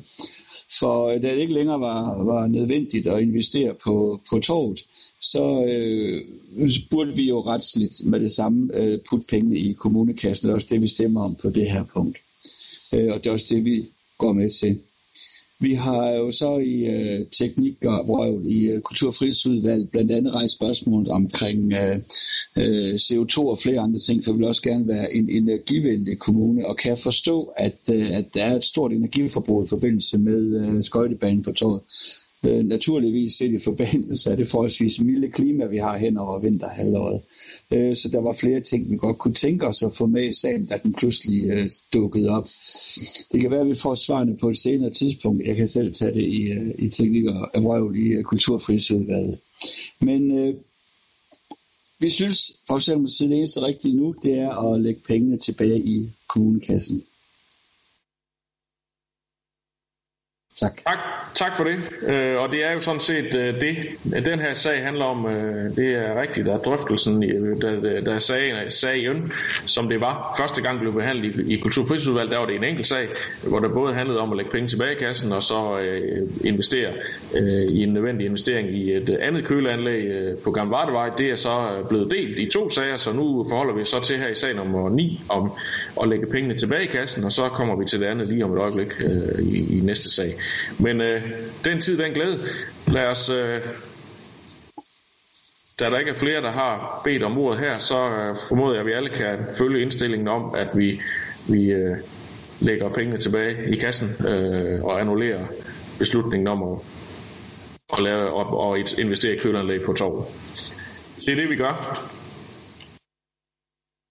[0.79, 4.81] For øh, da det ikke længere var, var nødvendigt at investere på, på torvet,
[5.21, 6.23] så øh,
[6.91, 10.47] burde vi jo retsligt med det samme øh, putte pengene i kommunekassen.
[10.47, 12.19] Det er også det, vi stemmer om på det her punkt.
[12.95, 13.83] Øh, og det er også det, vi
[14.19, 14.79] går med til.
[15.63, 20.55] Vi har jo så i øh, teknik og vrøvl i øh, kulturfrihedsudvalget blandt andet rejst
[20.55, 21.97] spørgsmål omkring øh,
[22.59, 26.67] øh, CO2 og flere andre ting, for vi vil også gerne være en energivenlig kommune,
[26.67, 30.85] og kan forstå, at, øh, at der er et stort energiforbrug i forbindelse med øh,
[30.85, 31.83] skøjtebanen på torvet.
[32.45, 37.21] Øh, naturligvis set i forbindelse af det forholdsvis milde klima, vi har hen over vinterhalvåret.
[37.73, 40.33] Øh, så der var flere ting, vi godt kunne tænke os at få med i
[40.41, 42.49] sagen, da den pludselig øh, dukkede op.
[43.33, 45.47] Det kan være, at vi får svarene på et senere tidspunkt.
[45.47, 49.39] Jeg kan selv tage det i, øh, i teknik og erhverv i uh, kulturfrihedsudvalget.
[50.01, 50.55] Men øh,
[51.99, 55.79] vi synes for eksempel, at det eneste rigtige nu, det er at lægge pengene tilbage
[55.79, 57.03] i kommunekassen.
[60.61, 60.85] Tak.
[60.85, 60.99] tak.
[61.35, 61.77] Tak for det.
[62.09, 63.77] Øh, og det er jo sådan set øh, det,
[64.25, 65.27] den her sag handler om.
[65.27, 69.33] Øh, det er rigtigt, at drøftelsen, øh, der, der sagen, sagen,
[69.67, 73.09] som det var første gang blev behandlet i, i der var det en enkelt sag,
[73.49, 76.93] hvor der både handlede om at lægge penge tilbage i kassen, og så øh, investere
[77.35, 81.11] øh, i en nødvendig investering i et andet køleanlæg øh, på Gamle Vardevej.
[81.19, 84.19] Det er så øh, blevet delt i to sager, så nu forholder vi så til
[84.19, 85.53] her i sag nummer 9 om
[86.03, 88.53] at lægge pengene tilbage i kassen, og så kommer vi til det andet lige om
[88.57, 90.37] et øjeblik øh, i, i næste sag.
[90.79, 91.23] Men øh,
[91.65, 92.49] den tid, den glæde.
[92.87, 93.29] Lad os...
[93.29, 93.61] Øh,
[95.81, 98.81] da der ikke er flere, der har bedt om ordet her, så øh, formoder jeg,
[98.81, 101.01] at vi alle kan følge indstillingen om, at vi,
[101.49, 101.97] vi øh,
[102.61, 105.47] lægger pengene tilbage i kassen øh, og annullerer
[105.99, 106.79] beslutningen om at,
[107.93, 110.27] at lave op og investere i køleranlæg på torvet.
[111.17, 112.09] Det er det, vi gør.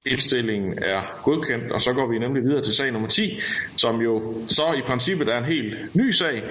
[0.05, 3.39] Indstillingen er godkendt, og så går vi nemlig videre til sag nummer 10,
[3.77, 6.43] som jo så i princippet er en helt ny sag,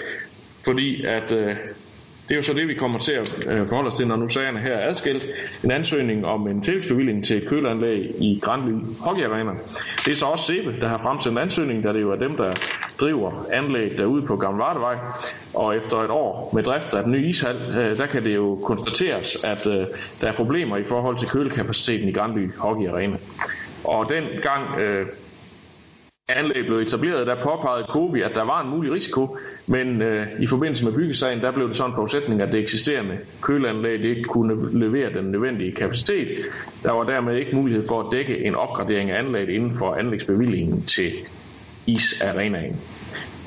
[0.64, 1.56] fordi at øh,
[2.30, 4.28] det er jo så det, vi kommer til at øh, forholde os til, når nu
[4.28, 5.22] sagerne her er adskilt.
[5.64, 9.52] En ansøgning om en tillægsbevilling til et køleanlæg i Grandly Hockey Arena.
[10.04, 12.36] Det er så også SEBE, der har fremsendt en ansøgning, da det jo er dem,
[12.36, 12.52] der
[13.00, 14.96] driver anlæg derude på Gamle Vardevej.
[15.54, 18.60] Og efter et år med drift af den nye ishal, øh, der kan det jo
[18.64, 19.86] konstateres, at øh,
[20.20, 23.16] der er problemer i forhold til kølekapaciteten i Grandly Hockey Arena.
[23.84, 25.06] Og den gang øh,
[26.36, 30.46] anlæg blev etableret, der påpegede Kobi, at der var en mulig risiko, men øh, i
[30.46, 34.22] forbindelse med byggesagen, der blev det sådan en forudsætning, at det eksisterende køleanlæg det ikke
[34.22, 36.28] kunne levere den nødvendige kapacitet.
[36.82, 40.82] Der var dermed ikke mulighed for at dække en opgradering af anlægget inden for anlægsbevillingen
[40.82, 41.12] til
[41.86, 42.76] isarenaen.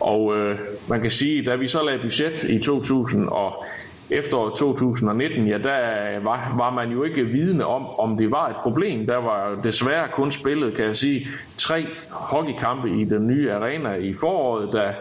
[0.02, 3.66] Og øh, man kan sige, da vi så lagde budget i 2000 og
[4.14, 8.50] efteråret 2019, ja, der øh, var, var man jo ikke vidne om, om det var
[8.50, 9.06] et problem.
[9.08, 14.14] Der var desværre kun spillet, kan jeg sige, tre hockeykampe i den nye arena i
[14.14, 14.94] foråret, da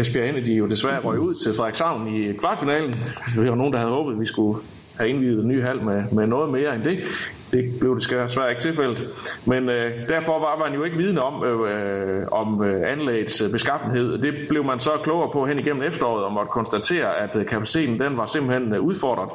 [0.00, 2.94] Esbjerg Energy jo desværre røg ud til Frederikshavn i kvartfinalen.
[3.38, 4.58] Vi var nogen, der havde håbet, at vi skulle
[4.98, 6.98] have indvidet en ny hal med, med noget mere end det.
[7.56, 8.98] Det blev det svært ikke tilfældet.
[9.46, 13.50] Men øh, derfor var man jo ikke vidne om, øh, øh, om øh, anlægets øh,
[13.50, 14.18] beskaffenhed.
[14.18, 18.00] Det blev man så klogere på hen igennem efteråret og måtte konstatere, at øh, kapaciteten
[18.00, 19.30] den var simpelthen øh, udfordret.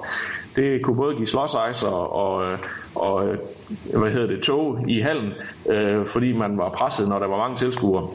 [0.56, 2.60] Det kunne både give slåsejser og, og, øh,
[2.96, 3.38] og
[4.00, 5.34] hvad hedder det, tog i hallen,
[5.72, 8.08] øh, fordi man var presset, når der var mange tilskuere.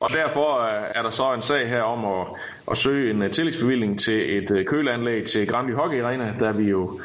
[0.00, 0.64] Og derfor
[0.98, 2.26] er der så en sag her om at,
[2.70, 7.00] at søge en tillægsbevilling til et køleanlæg til Grandi Hockey Arena, der vi jo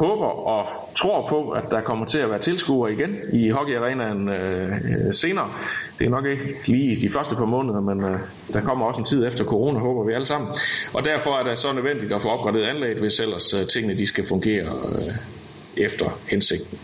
[0.00, 4.72] håber og tror på, at der kommer til at være tilskuere igen i hockeyarenaen øh,
[5.14, 5.52] senere.
[5.98, 8.20] Det er nok ikke lige de første par måneder, men øh,
[8.52, 10.50] der kommer også en tid efter corona, håber vi alle sammen.
[10.94, 14.06] Og derfor er det så nødvendigt at få opgraderet anlægget, hvis ellers øh, tingene de
[14.06, 15.39] skal fungere øh,
[15.76, 16.78] efter hensigten.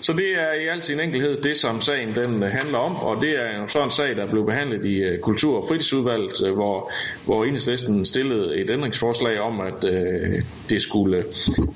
[0.00, 3.22] Så det er i al sin enkelhed det, som sagen den øh, handler om, og
[3.22, 6.92] det er så en sag, der blev behandlet i øh, Kultur- og Fritidsudvalget, øh, hvor,
[7.24, 11.24] hvor enhedslisten stillede et ændringsforslag om, at øh, det skulle,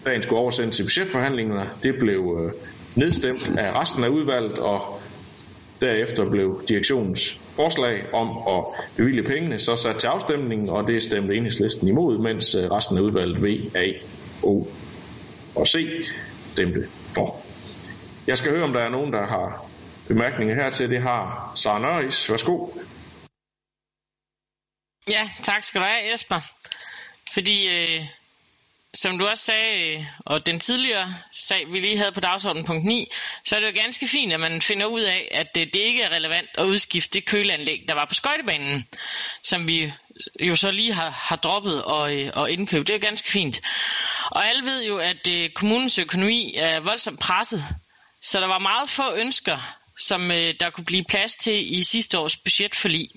[0.04, 1.70] sagen skulle oversendes til budgetforhandlingerne.
[1.82, 2.52] Det blev øh,
[2.94, 5.00] nedstemt af resten af udvalget, og
[5.80, 8.64] derefter blev direktionens forslag om at
[8.96, 13.42] bevilge pengene så sat til afstemning, og det stemte enhedslisten imod, mens resten af udvalget
[13.42, 13.88] V, A,
[14.42, 14.66] O
[15.54, 15.86] og C
[16.54, 16.80] stemte
[17.14, 17.28] for.
[18.26, 19.46] Jeg skal høre, om der er nogen, der har
[20.08, 20.90] bemærkninger hertil.
[20.90, 22.30] Det har Sara Nørris.
[22.30, 22.68] Værsgo.
[25.08, 26.40] Ja, tak skal du have, Jesper.
[27.34, 28.06] Fordi, øh,
[28.94, 32.84] som du også sagde, øh, og den tidligere sag, vi lige havde på dagsordenen punkt
[32.84, 33.10] 9,
[33.44, 36.02] så er det jo ganske fint, at man finder ud af, at det, det ikke
[36.02, 38.86] er relevant at udskifte det køleanlæg, der var på skøjtebanen,
[39.42, 39.92] som vi
[40.40, 42.88] jo så lige har, har droppet og, øh, og indkøbt.
[42.88, 43.60] Det er ganske fint.
[44.30, 47.64] Og alle ved jo, at øh, kommunens økonomi er voldsomt presset
[48.24, 52.18] så der var meget få ønsker, som øh, der kunne blive plads til i sidste
[52.18, 53.08] års budgetforlig.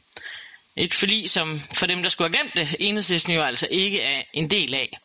[0.75, 4.23] Et forlig, som for dem, der skulle have glemt det, enhedslisten jo altså ikke er
[4.33, 4.97] en del af.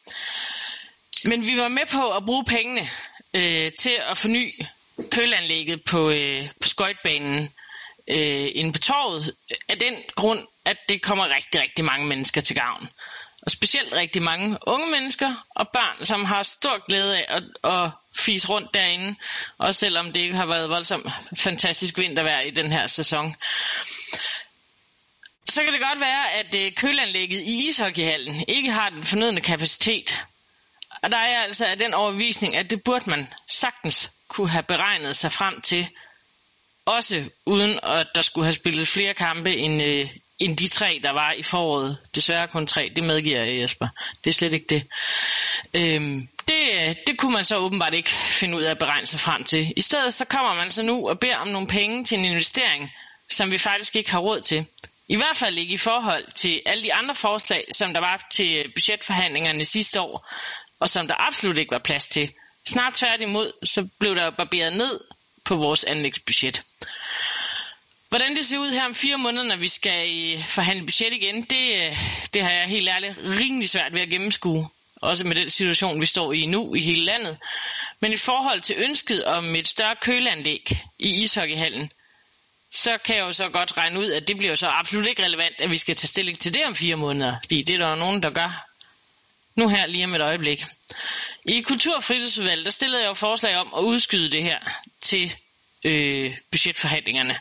[1.25, 2.89] Men vi var med på at bruge pengene
[3.35, 4.53] øh, til at forny
[5.11, 7.51] kølanlægget på, øh, på skøjtbanen
[8.09, 9.35] øh, inde på torvet,
[9.69, 12.89] af den grund, at det kommer rigtig, rigtig mange mennesker til gavn
[13.43, 17.91] og specielt rigtig mange unge mennesker og børn, som har stor glæde af at, at
[18.17, 19.15] fise rundt derinde,
[19.59, 23.37] også selvom det ikke har været voldsomt fantastisk vintervejr i den her sæson.
[25.49, 30.21] Så kan det godt være, at øh, køleanlægget i ishockeyhallen ikke har den fornødne kapacitet.
[31.03, 34.63] Og der er jeg altså af den overvisning, at det burde man sagtens kunne have
[34.63, 35.89] beregnet sig frem til,
[36.87, 41.11] også uden at der skulle have spillet flere kampe end, øh, end de tre, der
[41.11, 41.99] var i foråret.
[42.15, 43.89] Desværre kun tre, det medgiver jeg, Jesper.
[44.25, 44.87] Det er slet ikke det.
[45.75, 49.45] Øhm, det, det kunne man så åbenbart ikke finde ud af at beregne sig frem
[49.45, 49.73] til.
[49.77, 52.91] I stedet så kommer man så nu og beder om nogle penge til en investering,
[53.31, 54.67] som vi faktisk ikke har råd til.
[55.09, 58.73] I hvert fald ikke i forhold til alle de andre forslag, som der var til
[58.75, 60.29] budgetforhandlingerne sidste år,
[60.81, 62.33] og som der absolut ikke var plads til.
[62.67, 65.01] Snart tværtimod, så blev der barberet ned
[65.45, 66.63] på vores anlægsbudget.
[68.09, 71.43] Hvordan det ser ud her om fire måneder, når vi skal øh, forhandle budget igen,
[71.43, 71.97] det, øh,
[72.35, 74.69] det har jeg helt ærligt rimelig svært ved at gennemskue.
[74.97, 77.37] Også med den situation, vi står i nu i hele landet.
[78.01, 81.93] Men i forhold til ønsket om et større køleanlæg i ishockeyhallen,
[82.71, 85.61] så kan jeg jo så godt regne ud, at det bliver så absolut ikke relevant,
[85.61, 87.37] at vi skal tage stilling til det om fire måneder.
[87.43, 88.67] Fordi det er der jo nogen, der gør
[89.55, 90.65] nu her lige om et øjeblik.
[91.45, 94.59] I Kultur- og Fritidsudvalget, der stillede jeg jo forslag om at udskyde det her
[95.01, 95.37] til
[95.85, 97.39] øh, budgetforhandlingerne.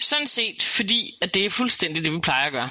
[0.00, 2.70] Sådan set, fordi at det er fuldstændig det, vi plejer at gøre.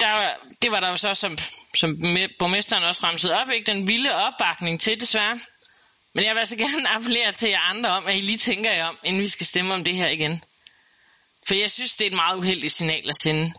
[0.00, 1.38] Der, det var der jo så, som,
[1.76, 1.98] som
[2.38, 3.72] borgmesteren også ramsede op, ikke?
[3.72, 5.40] den vilde opbakning til desværre.
[6.12, 8.84] Men jeg vil altså gerne appellere til jer andre om, at I lige tænker jer
[8.84, 10.42] om, inden vi skal stemme om det her igen.
[11.46, 13.52] For jeg synes, det er et meget uheldigt signal at sende.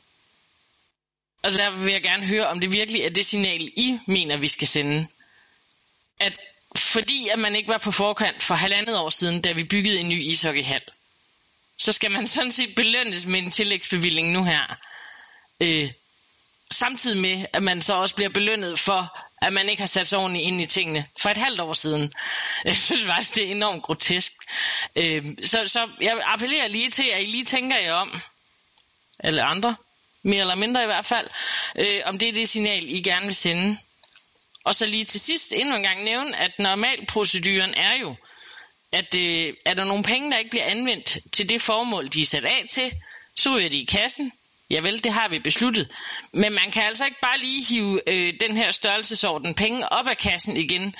[1.43, 4.47] Og derfor vil jeg gerne høre, om det virkelig er det signal, I mener, vi
[4.47, 5.07] skal sende.
[6.21, 6.33] At
[6.75, 10.09] fordi at man ikke var på forkant for halvandet år siden, da vi byggede en
[10.09, 10.81] ny ishockeyhal,
[11.77, 14.77] så skal man sådan set belønnes med en tillægsbevilling nu her.
[15.59, 15.91] Øh,
[16.71, 20.19] samtidig med, at man så også bliver belønnet for, at man ikke har sat sig
[20.19, 22.13] ordentligt ind i tingene for et halvt år siden.
[22.65, 24.33] Jeg synes faktisk, det er enormt grotesk.
[24.95, 28.21] Øh, så, så jeg appellerer lige til, at I lige tænker jer om,
[29.19, 29.75] eller andre,
[30.23, 31.27] mere eller mindre i hvert fald,
[31.75, 33.77] øh, om det er det signal, I gerne vil sende.
[34.63, 38.15] Og så lige til sidst endnu en gang nævne, at normalproceduren er jo,
[38.91, 42.25] at øh, er der nogle penge, der ikke bliver anvendt til det formål, de er
[42.25, 42.93] sat af til,
[43.35, 44.31] så ryger de i kassen.
[44.69, 45.91] Ja vel, det har vi besluttet.
[46.31, 50.17] Men man kan altså ikke bare lige hive øh, den her størrelsesorden penge op af
[50.17, 50.95] kassen igen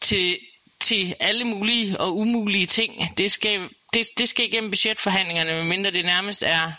[0.00, 0.38] til,
[0.80, 3.18] til alle mulige og umulige ting.
[3.18, 6.72] Det skal, det, det skal igennem budgetforhandlingerne, medmindre det nærmest er...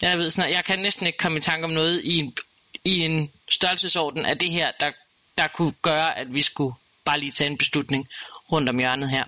[0.00, 2.34] Jeg ved snart, jeg kan næsten ikke komme i tanke om noget i en,
[2.84, 4.92] i en størrelsesorden af det her, der,
[5.38, 8.08] der kunne gøre, at vi skulle bare lige tage en beslutning
[8.52, 9.24] rundt om hjørnet her.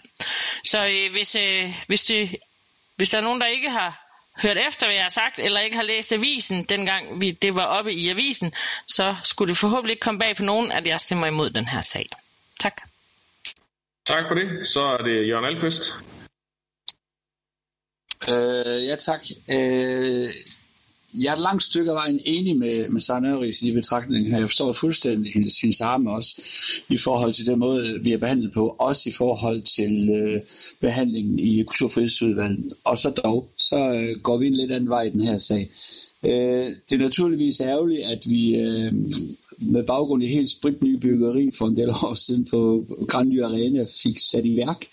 [0.64, 2.37] Så øh, hvis, øh, hvis, det,
[2.97, 4.05] hvis der er nogen, der ikke har
[4.43, 7.64] hørt efter, hvad jeg har sagt, eller ikke har læst avisen, dengang vi, det var
[7.64, 8.53] oppe i avisen,
[8.87, 11.81] så skulle det forhåbentlig ikke komme bag på nogen, at jeg stemmer imod den her
[11.81, 12.09] sag.
[12.61, 12.81] Tak.
[14.07, 14.71] Tak for det.
[14.71, 15.83] Så er det Jørgen Alkvist.
[18.29, 19.21] Øh, ja, tak.
[19.51, 20.31] Øh,
[21.14, 24.38] jeg er et langt stykke af vejen enig med, med Sarah i betragtningen her.
[24.38, 26.42] Jeg forstår fuldstændig hendes, hendes arme også
[26.88, 30.40] i forhold til den måde, vi er behandlet på, også i forhold til øh,
[30.81, 32.72] behandlingen i Kulturfrihedsudvalget.
[32.85, 35.70] Og så dog, så øh, går vi en lidt anden vej i den her sag.
[36.24, 38.92] Øh, det er naturligvis ærgerligt, at vi øh,
[39.59, 44.19] med baggrund i helt spritny byggeri for en del år siden på Grandly Arena fik
[44.19, 44.87] sat i værk.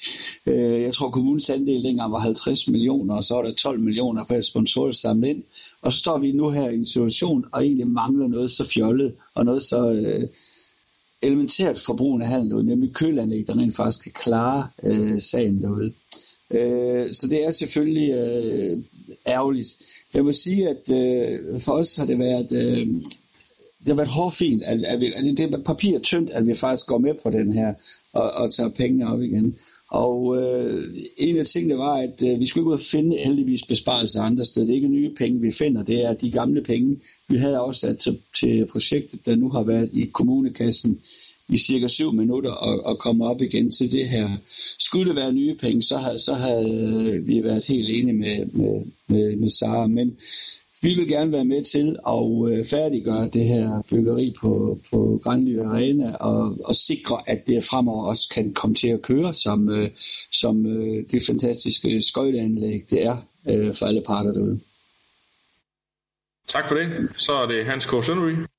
[0.45, 4.23] Øh, jeg tror kommunens andel dengang var 50 millioner, og så var der 12 millioner
[4.23, 5.43] på sponsorer samlet ind.
[5.81, 9.13] Og så står vi nu her i en situation, og egentlig mangler noget så fjollet,
[9.35, 10.27] og noget så øh,
[11.21, 15.93] elementært for brugen af handel, nemlig kølanlæg, der rent faktisk kan klare øh, sagen derude.
[16.51, 18.77] Øh, så det er selvfølgelig øh,
[19.27, 19.67] ærgerligt.
[20.13, 22.87] Jeg må sige, at øh, for os har det været, øh,
[23.81, 26.87] det har været hårdfint, at, at, vi, at det er papir tyndt, at vi faktisk
[26.87, 27.73] går med på den her
[28.13, 29.55] og, og tager pengene op igen.
[29.91, 30.83] Og øh,
[31.17, 34.45] en af tingene var, at øh, vi skulle ikke ud og finde heldigvis besparelser andre
[34.45, 34.67] steder.
[34.67, 35.83] Det er ikke nye penge, vi finder.
[35.83, 39.89] Det er de gamle penge, vi havde afsat til, til projektet, der nu har været
[39.93, 40.99] i kommunekassen
[41.49, 44.29] i cirka 7 minutter og, og komme op igen til det her.
[44.79, 48.45] Skulle det være nye penge, så havde, så havde øh, vi været helt enige med,
[48.45, 49.87] med, med, med Sara.
[49.87, 50.17] Men
[50.81, 55.59] vi vil gerne være med til at øh, færdiggøre det her byggeri på, på Grandly
[55.59, 59.89] Arena og, og sikre, at det fremover også kan komme til at køre som, øh,
[60.31, 63.17] som øh, det fantastiske skøjteanlæg, det er
[63.73, 64.59] for alle parter derude.
[66.47, 67.09] Tak for det.
[67.17, 67.89] Så er det Hans K.
[67.89, 68.50] Sønderby.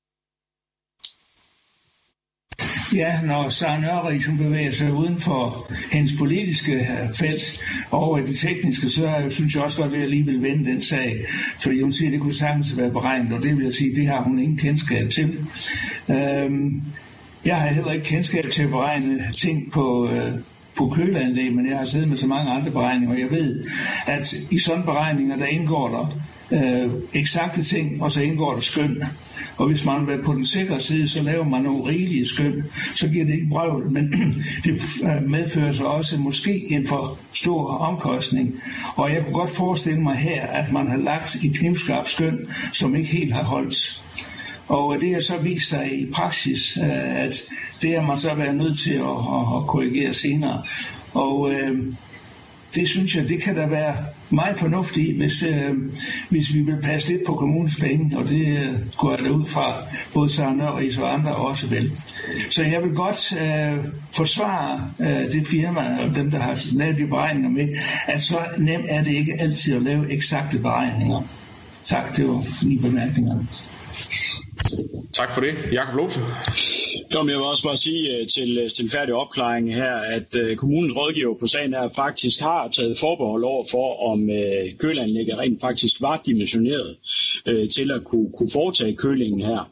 [2.95, 8.37] Ja, når Søren Ørrig hun bevæger sig uden for hendes politiske øh, felt over det
[8.37, 11.25] tekniske, så synes jeg også godt, at jeg lige vil vende den sag.
[11.59, 14.07] Fordi hun siger, at det kunne sagtens være beregnet, og det vil jeg sige, det
[14.07, 15.37] har hun ingen kendskab til.
[16.09, 16.81] Øhm,
[17.45, 20.31] jeg har heller ikke kendskab til at beregne ting på, øh,
[20.77, 23.63] på køleanlæg, men jeg har siddet med så mange andre beregninger, og jeg ved,
[24.07, 26.17] at i sådan beregninger, der indgår der
[26.51, 29.03] øh, eksakte ting, og så indgår der skøn.
[29.57, 32.63] Og hvis man vil på den sikre side, så laver man nogle rigelige skøn,
[32.95, 34.13] så giver det ikke brøvl, men
[34.63, 38.61] det øh, medfører så også måske en for stor omkostning.
[38.95, 42.39] Og jeg kunne godt forestille mig her, at man har lagt i knivskarp skøn,
[42.71, 44.01] som ikke helt har holdt.
[44.67, 47.41] Og det har så vist sig i praksis, øh, at
[47.81, 49.17] det har man så været nødt til at,
[49.57, 50.63] at korrigere senere.
[51.13, 51.93] Og øh,
[52.75, 53.95] det synes jeg, det kan da være
[54.33, 54.57] meget
[54.97, 55.73] i hvis, øh,
[56.29, 59.45] hvis vi vil passe lidt på kommunens penge, og det øh, går jeg da ud
[59.45, 59.79] fra
[60.13, 61.91] både Sander og andre også vel.
[62.49, 67.07] Så jeg vil godt øh, forsvare øh, det firma og dem, der har lavet de
[67.07, 67.67] beregninger med,
[68.07, 71.21] at så nemt er det ikke altid at lave eksakte beregninger.
[71.83, 73.45] Tak, det var mine bemærkninger.
[75.13, 75.53] Tak for det.
[75.71, 76.19] Jakob Lose.
[77.13, 80.57] Jo, jeg vil også bare sige øh, til, øh, til færdig opklaring her, at øh,
[80.57, 85.61] kommunens rådgiver på sagen her faktisk har taget forbehold over for, om uh, kølanlægget rent
[85.61, 86.97] faktisk var dimensioneret
[87.75, 89.71] til at kunne, kunne foretage kølingen her.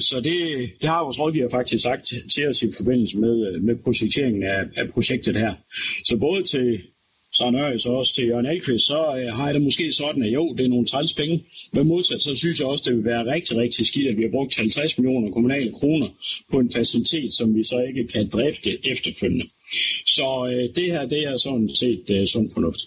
[0.00, 4.42] Så det, det har vores rådgiver faktisk sagt til os i forbindelse med, med projekteringen
[4.42, 5.54] af, af projektet her.
[6.04, 6.80] Så både til
[7.32, 7.44] så
[7.90, 10.64] og også til Jørgen Alkvist, så øh, har jeg det måske sådan, at jo, det
[10.64, 11.44] er nogle træls penge.
[11.72, 14.30] Men modsat, så synes jeg også, det vil være rigtig, rigtig skidt, at vi har
[14.30, 16.08] brugt 50 millioner kommunale kroner
[16.50, 19.46] på en facilitet, som vi så ikke kan drifte efterfølgende.
[20.06, 22.80] Så øh, det her, det er sådan set øh, sund fornuft.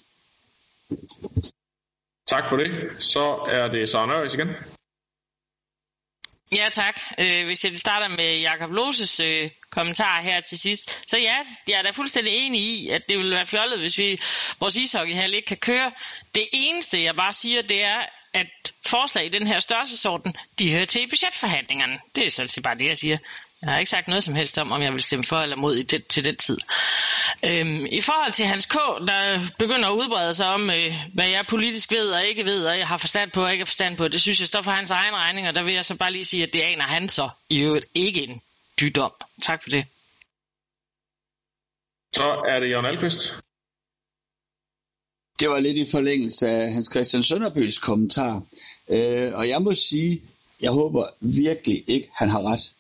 [2.28, 2.72] Tak for det.
[3.00, 4.48] Så er det Sara Nøjes igen.
[6.56, 7.00] Ja, tak.
[7.20, 11.10] Øh, hvis jeg starter med Jakob Loses øh, kommentar her til sidst.
[11.10, 14.20] Så ja, jeg er da fuldstændig enig i, at det ville være fjollet, hvis vi
[14.60, 15.92] vores ishockeyhal ikke kan køre.
[16.36, 20.86] Det eneste, jeg bare siger, det er, at forslag i den her størrelsesorden, de hører
[20.86, 22.00] til i budgetforhandlingerne.
[22.16, 23.18] Det er sådan bare det, jeg siger.
[23.62, 25.76] Jeg har ikke sagt noget som helst om, om jeg vil stemme for eller mod
[25.76, 26.58] i det, til den tid.
[27.46, 28.74] Øhm, I forhold til Hans K.,
[29.08, 32.78] der begynder at udbrede sig om, øh, hvad jeg politisk ved og ikke ved, og
[32.78, 34.92] jeg har forstand på og ikke har forstand på, det synes jeg står for hans
[34.92, 37.30] egen regning, og der vil jeg så bare lige sige, at det aner han så
[37.50, 38.42] i øvrigt ikke en
[38.82, 39.14] dydom.
[39.42, 39.86] Tak for det.
[42.16, 43.34] Så er det Jørgen Alpest.
[45.40, 48.42] Det var lidt i forlængelse af Hans Christian Sønderbøs kommentar.
[48.90, 50.22] Øh, og jeg må sige,
[50.62, 52.72] jeg håber virkelig ikke, han har ret.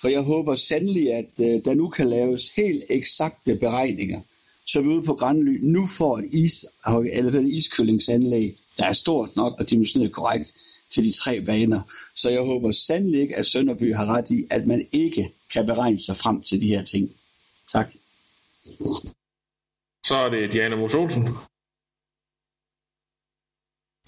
[0.00, 4.20] For jeg håber sandelig, at øh, der nu kan laves helt eksakte beregninger,
[4.66, 8.92] så vi ude på Grandly nu får et, is, øh, eller et iskølingsanlæg, der er
[8.92, 10.54] stort nok og dimensioneret korrekt
[10.90, 11.80] til de tre baner.
[12.16, 16.00] Så jeg håber sandelig ikke, at Sønderby har ret i, at man ikke kan beregne
[16.00, 17.10] sig frem til de her ting.
[17.72, 17.88] Tak.
[20.06, 21.28] Så er det Diana Mos Olsen.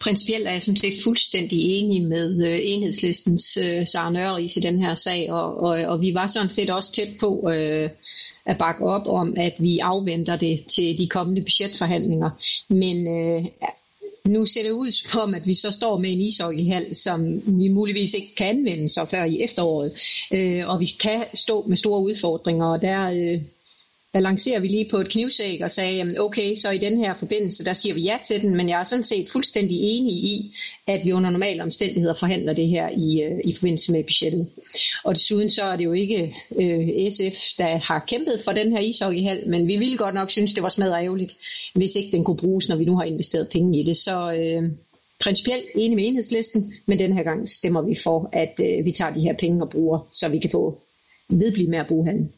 [0.01, 4.81] Principielt er jeg sådan set fuldstændig enig med øh, enhedslistens øh, Sara Nørris i den
[4.81, 7.91] her sag, og, og, og vi var sådan set også tæt på øh,
[8.47, 12.31] at bakke op om, at vi afventer det til de kommende budgetforhandlinger.
[12.69, 13.45] Men øh,
[14.25, 18.15] nu ser det ud som, at vi så står med en ishockeyhal, som vi muligvis
[18.15, 19.93] ikke kan anvende så før i efteråret.
[20.33, 23.41] Øh, og vi kan stå med store udfordringer, og der øh,
[24.13, 27.65] balancerer vi lige på et knivsæk og sagde, jamen okay, så i den her forbindelse,
[27.65, 30.55] der siger vi ja til den, men jeg er sådan set fuldstændig enig i,
[30.87, 34.47] at vi under normale omstændigheder forhandler det her i, øh, i forbindelse med budgettet.
[35.05, 38.81] Og desuden så er det jo ikke øh, SF, der har kæmpet for den her
[38.81, 41.37] ishockeyhal, men vi ville godt nok synes, det var smadret ærgerligt,
[41.75, 43.97] hvis ikke den kunne bruges, når vi nu har investeret penge i det.
[43.97, 44.71] Så øh,
[45.21, 49.13] principielt enig med enhedslisten, men den her gang stemmer vi for, at øh, vi tager
[49.13, 50.79] de her penge og bruger, så vi kan få
[51.29, 52.33] vedblive med at bruge handlen.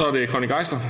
[0.00, 0.80] Så er det Connie Geisler.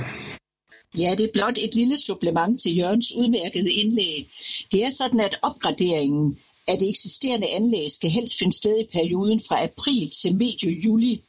[0.97, 4.27] Ja, det er blot et lille supplement til Jørgens udmærkede indlæg.
[4.71, 9.41] Det er sådan, at opgraderingen af det eksisterende anlæg skal helst finde sted i perioden
[9.47, 11.23] fra april til medio juli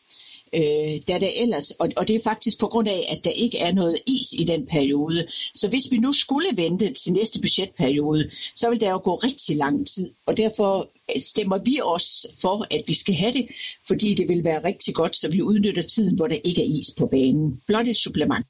[0.54, 3.58] øh, da der ellers, og, og det er faktisk på grund af, at der ikke
[3.58, 5.26] er noget is i den periode.
[5.54, 9.56] Så hvis vi nu skulle vente til næste budgetperiode, så vil der jo gå rigtig
[9.56, 13.48] lang tid, og derfor øh, stemmer vi også for, at vi skal have det,
[13.86, 16.90] fordi det vil være rigtig godt, så vi udnytter tiden, hvor der ikke er is
[16.98, 17.60] på banen.
[17.66, 18.46] Blot et supplement.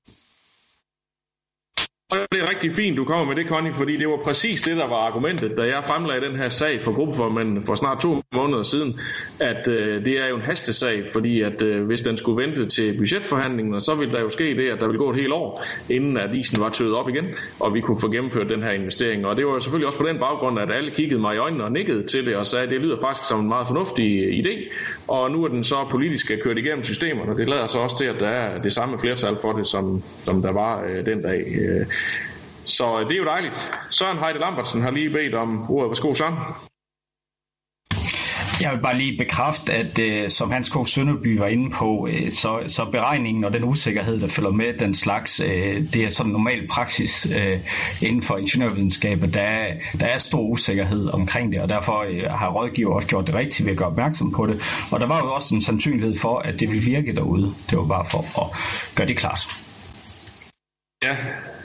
[2.13, 4.77] Og det er rigtig fint, du kommer med det, Connie, fordi det var præcis det,
[4.77, 8.63] der var argumentet, da jeg fremlagde den her sag for gruppeformanden for snart to måneder
[8.63, 9.01] siden,
[9.41, 12.97] at øh, det er jo en hastesag, fordi at øh, hvis den skulle vente til
[12.99, 16.17] budgetforhandlingen, så ville der jo ske det, at der ville gå et helt år, inden
[16.17, 17.27] at isen var tøet op igen,
[17.61, 19.27] og vi kunne få gennemført den her investering.
[19.27, 21.65] Og det var jo selvfølgelig også på den baggrund, at alle kiggede mig i øjnene
[21.65, 24.33] og nikkede til det og sagde, at det lyder faktisk som en meget fornuftig øh,
[24.33, 24.73] idé,
[25.09, 28.05] og nu er den så politisk kørt igennem systemerne, og det lader så også til,
[28.05, 31.45] at der er det samme flertal for det, som, som der var øh, den dag.
[31.61, 31.87] Øh,
[32.65, 33.71] så det er jo dejligt.
[33.91, 35.91] Søren Heide Lambertsen har lige bedt om ordet.
[35.91, 36.35] Værsgo, Søren.
[38.61, 40.75] Jeg vil bare lige bekræfte, at uh, som Hans K.
[40.87, 44.95] Sønderby var inde på, uh, så, så beregningen og den usikkerhed, der følger med den
[44.95, 45.47] slags, uh,
[45.93, 47.27] det er sådan normal praksis
[48.03, 49.35] inden for ingeniørvidenskabet.
[49.35, 53.35] Der er, der er stor usikkerhed omkring det, og derfor har rådgiver også gjort det
[53.35, 54.63] rigtigt ved at gøre opmærksom på det.
[54.93, 57.53] Og der var jo også en sandsynlighed for, at det ville virke derude.
[57.71, 58.47] Det var bare for at
[58.97, 59.41] gøre det klart.
[61.03, 61.17] Ja,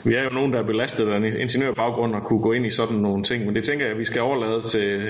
[0.04, 2.70] vi er jo nogen, der er belastet af en ingeniørbaggrund og kunne gå ind i
[2.70, 5.02] sådan nogle ting, men det tænker jeg, at vi skal overlade til,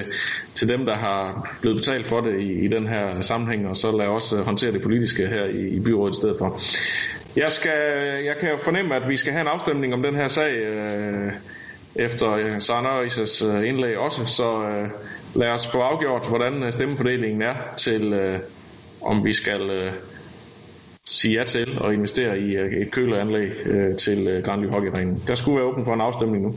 [0.55, 3.97] til dem, der har blevet betalt for det i, i den her sammenhæng, og så
[3.97, 6.61] lad os øh, håndtere det politiske her i, i byrådet i stedet for.
[7.36, 7.78] Jeg, skal,
[8.24, 11.32] jeg kan jo fornemme, at vi skal have en afstemning om den her sag øh,
[11.97, 14.88] efter Søren Sarah øh, indlæg også, så øh,
[15.36, 18.38] lad os få afgjort, hvordan stemmefordelingen er til, øh,
[19.03, 19.70] om vi skal...
[19.70, 19.92] Øh,
[21.07, 25.16] sige ja til at investere i øh, et køleanlæg øh, til øh, Grandly Hockeyringen.
[25.26, 26.55] Der skulle være åben for en afstemning nu.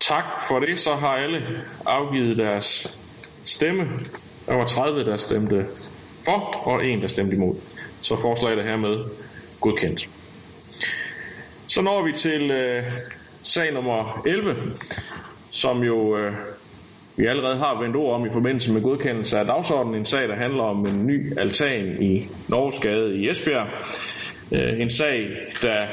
[0.00, 0.80] Tak for det.
[0.80, 2.96] Så har alle afgivet deres
[3.46, 3.84] stemme.
[4.46, 5.66] Der var 30, der stemte
[6.24, 7.54] for, og en, der stemte imod.
[8.00, 9.04] Så forslaget er hermed
[9.60, 10.08] godkendt.
[11.68, 12.84] Så når vi til øh,
[13.42, 14.56] sag nummer 11,
[15.50, 16.32] som jo øh,
[17.16, 20.00] vi allerede har vendt ord om i forbindelse med godkendelse af dagsordenen.
[20.00, 23.68] En sag, der handler om en ny altan i Norgesgade i Esbjerg.
[24.52, 25.30] Øh, en sag,
[25.62, 25.86] der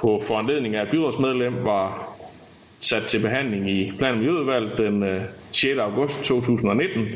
[0.00, 2.18] på foranledning af et byrådsmedlem var
[2.80, 5.78] sat til behandling i plan- og den øh, 6.
[5.78, 7.08] august 2019,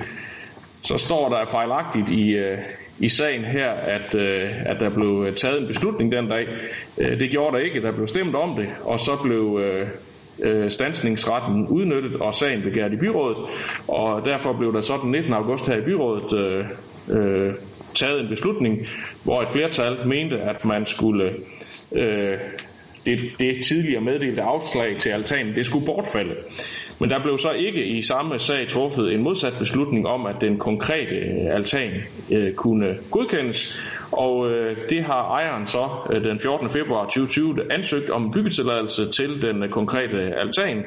[0.85, 2.59] så står der fejlagtigt i, øh,
[2.99, 6.47] i sagen her, at, øh, at der blev øh, taget en beslutning den dag.
[6.97, 9.61] Det gjorde der ikke, der blev stemt om det, og så blev
[10.69, 13.37] stansningsretten udnyttet, og sagen begært i byrådet,
[13.89, 15.33] og derfor blev der så den 19.
[15.33, 16.65] august her i byrådet øh,
[17.17, 17.55] øh,
[17.95, 18.87] taget en beslutning,
[19.25, 21.33] hvor et flertal mente, at man skulle
[21.97, 22.39] øh,
[23.05, 26.35] det, det tidligere meddelte afslag til altanen, det skulle bortfalde.
[27.03, 30.59] Men der blev så ikke i samme sag truffet en modsat beslutning om, at den
[30.59, 31.91] konkrete øh, altan
[32.33, 33.75] øh, kunne godkendes,
[34.13, 36.71] og øh, det har ejeren så øh, den 14.
[36.71, 40.85] februar 2020 ansøgt om byggetilladelse til den øh, konkrete altan,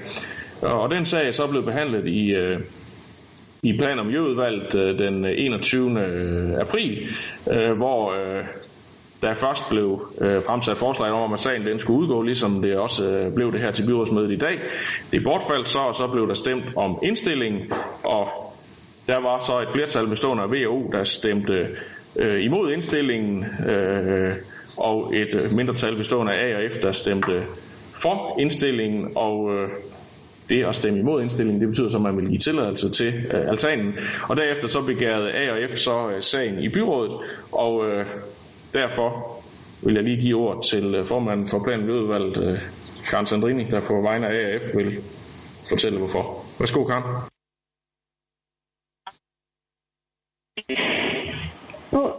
[0.61, 2.59] og den sag er så blevet behandlet i, øh,
[3.63, 6.61] i plan- og miljøudvalget øh, den øh, 21.
[6.61, 7.07] April,
[7.75, 8.13] hvor
[9.25, 9.87] der først blev
[10.21, 13.61] øh, fremsat forslag om, at sagen den skulle udgå, ligesom det også øh, blev det
[13.61, 14.59] her til byrådsmødet i dag.
[15.11, 17.71] Det bortfaldt så, og så blev der stemt om indstillingen,
[18.03, 18.25] og
[19.07, 21.67] der var så et flertal bestående af VO, der stemte
[22.19, 24.35] øh, imod indstillingen, øh,
[24.77, 27.43] og et øh, mindretal bestående af A og F, der stemte
[28.01, 29.69] for indstillingen, og øh,
[30.49, 33.47] det at stemme imod indstillingen, det betyder så, at man vil give tilladelse til øh,
[33.47, 33.93] altanen.
[34.29, 37.11] Og derefter så begærede A og F så øh, sagen i byrådet,
[37.51, 38.05] og øh,
[38.75, 39.09] derfor
[39.85, 42.59] vil jeg lige give ord til øh, formanden for planen udvalget, øh,
[43.09, 44.99] Karen Sandrini, der på vegne af A/F vil
[45.69, 46.23] fortælle hvorfor.
[46.59, 47.03] Værsgo, Karen.
[51.93, 52.11] Oh,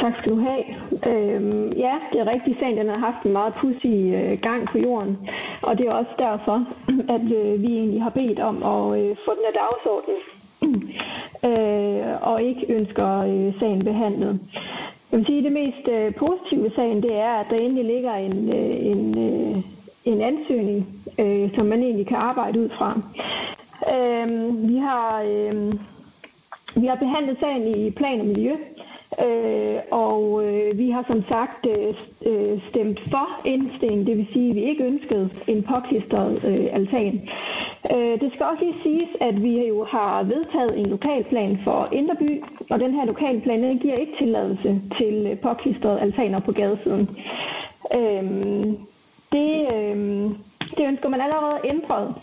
[0.00, 0.64] tak skal du have.
[1.06, 2.58] Øhm, ja, det er rigtigt.
[2.60, 5.28] Sagen den har haft en meget pudsig øh, gang på jorden,
[5.62, 6.66] og det er også derfor,
[7.16, 10.20] at øh, vi egentlig har bedt om at øh, få den af dagsordenen,
[11.50, 14.40] øh, og ikke ønsker øh, sagen behandlet.
[15.12, 17.84] Jeg vil sige, at det mest øh, positive ved sagen, det er, at der endelig
[17.84, 19.62] ligger en, øh, en, øh,
[20.04, 20.86] en ansøgning,
[21.18, 23.00] øh, som man egentlig kan arbejde ud fra.
[23.94, 25.22] Øh, vi har...
[25.22, 25.72] Øh,
[26.76, 28.56] vi har behandlet sagen i plan og miljø,
[29.20, 31.94] Øh, og øh, vi har som sagt øh,
[32.26, 37.28] øh stemt for indstillingen, det vil sige, at vi ikke ønskede en påklistret øh, altan.
[37.94, 42.44] Øh, det skal også lige siges, at vi jo har vedtaget en lokalplan for Inderby,
[42.70, 47.08] og den her lokalplan den giver ikke tilladelse til øh, påklistrede altaner på gadesiden.
[47.94, 48.24] Øh,
[49.32, 50.30] det, øh,
[50.76, 52.14] det ønsker man allerede ændret.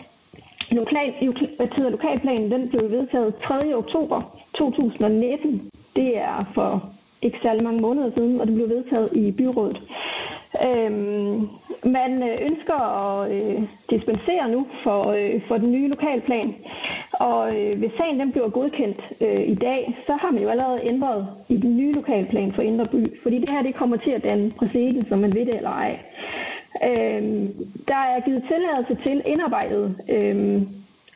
[0.70, 3.76] Lokal, øh, lokalplanen den blev vedtaget 3.
[3.76, 4.22] oktober
[4.54, 6.90] 2019 det er for
[7.22, 9.82] ikke særlig mange måneder siden, og det blev vedtaget i byrådet.
[10.66, 11.48] Øhm,
[11.84, 16.54] man øh, ønsker at øh, dispensere nu for, øh, for den nye lokalplan,
[17.12, 20.80] og øh, hvis sagen den bliver godkendt øh, i dag, så har man jo allerede
[20.82, 24.24] ændret i den nye lokalplan for Indre By, fordi det her det kommer til at
[24.24, 25.98] danne præcedens, som man ved det eller ej.
[26.84, 27.54] Øhm,
[27.88, 30.62] der er givet tilladelse til indarbejdet øh,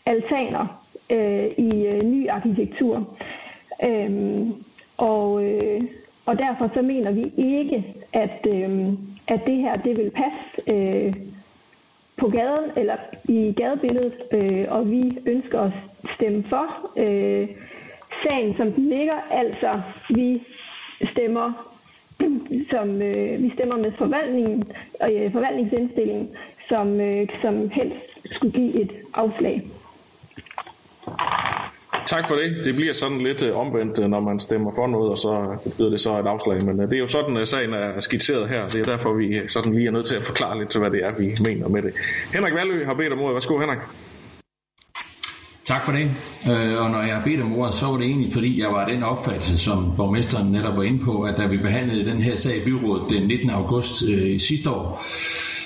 [0.06, 3.16] altaner øh, i øh, ny arkitektur.
[3.84, 4.54] Øhm,
[4.98, 5.82] og, øh,
[6.26, 8.88] og derfor så mener vi ikke, at, øh,
[9.28, 11.14] at det her det vil passe øh,
[12.16, 12.96] på gaden eller
[13.28, 15.72] i gadebilledet, øh, og vi ønsker at
[16.14, 16.66] stemme for
[16.98, 17.48] øh,
[18.22, 19.20] sagen, som den ligger.
[19.30, 20.42] Altså, vi
[21.04, 21.74] stemmer
[22.70, 24.64] som øh, vi stemmer med forvaltningen
[25.00, 26.30] og øh, forvaltningsindstillingen,
[26.68, 29.62] som, øh, som helst skulle give et afslag.
[32.06, 32.64] Tak for det.
[32.64, 35.70] Det bliver sådan lidt øh, omvendt, øh, når man stemmer for noget, og så øh,
[35.70, 36.64] betyder det så et afslag.
[36.64, 38.68] Men øh, det er jo sådan, at sagen er skitseret her.
[38.68, 41.04] Det er derfor, vi sådan lige er nødt til at forklare lidt til, hvad det
[41.04, 41.92] er, vi mener med det.
[42.34, 43.34] Henrik Valø har bedt om ordet.
[43.34, 43.78] Værsgo, Henrik.
[45.64, 46.10] Tak for det.
[46.80, 49.02] Og når jeg har bedt om ordet, så var det egentlig, fordi jeg var den
[49.02, 52.64] opfattelse, som borgmesteren netop var inde på, at da vi behandlede den her sag i
[52.64, 53.50] byrådet den 19.
[53.50, 55.04] august øh, sidste år,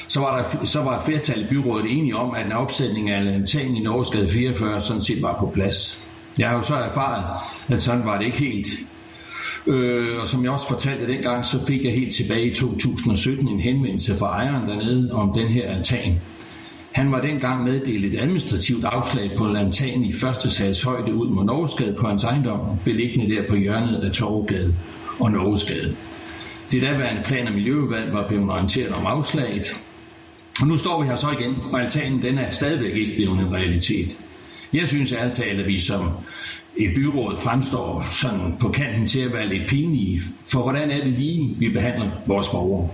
[0.09, 3.35] så var, der, så var et flertal i byrådet enige om, at en opsætning af
[3.35, 6.08] altan i Norgesgade 44 sådan set var på plads.
[6.39, 7.25] Jeg har jo så erfaret,
[7.69, 8.69] at sådan var det ikke helt.
[9.67, 13.61] Øh, og som jeg også fortalte dengang, så fik jeg helt tilbage i 2017 en
[13.61, 16.21] henvendelse fra ejeren dernede om den her altan.
[16.93, 21.29] Han var dengang meddelt et administrativt afslag på en altan i første sals højde ud
[21.31, 24.75] mod Norgesgade på hans ejendom, beliggende der på hjørnet af Torvegade
[25.21, 25.95] og Norgesgade.
[26.71, 29.77] Det daværende plan- og miljøudvalg var blevet orienteret om afslaget.
[30.61, 33.55] Og nu står vi her så igen, og altanen den er stadigvæk ikke blevet en
[33.55, 34.28] realitet.
[34.73, 36.11] Jeg synes ærligt at vi som
[36.77, 41.13] et byråd fremstår sådan på kanten til at være lidt pinlige, for hvordan er det
[41.13, 42.91] lige, vi behandler vores borgere?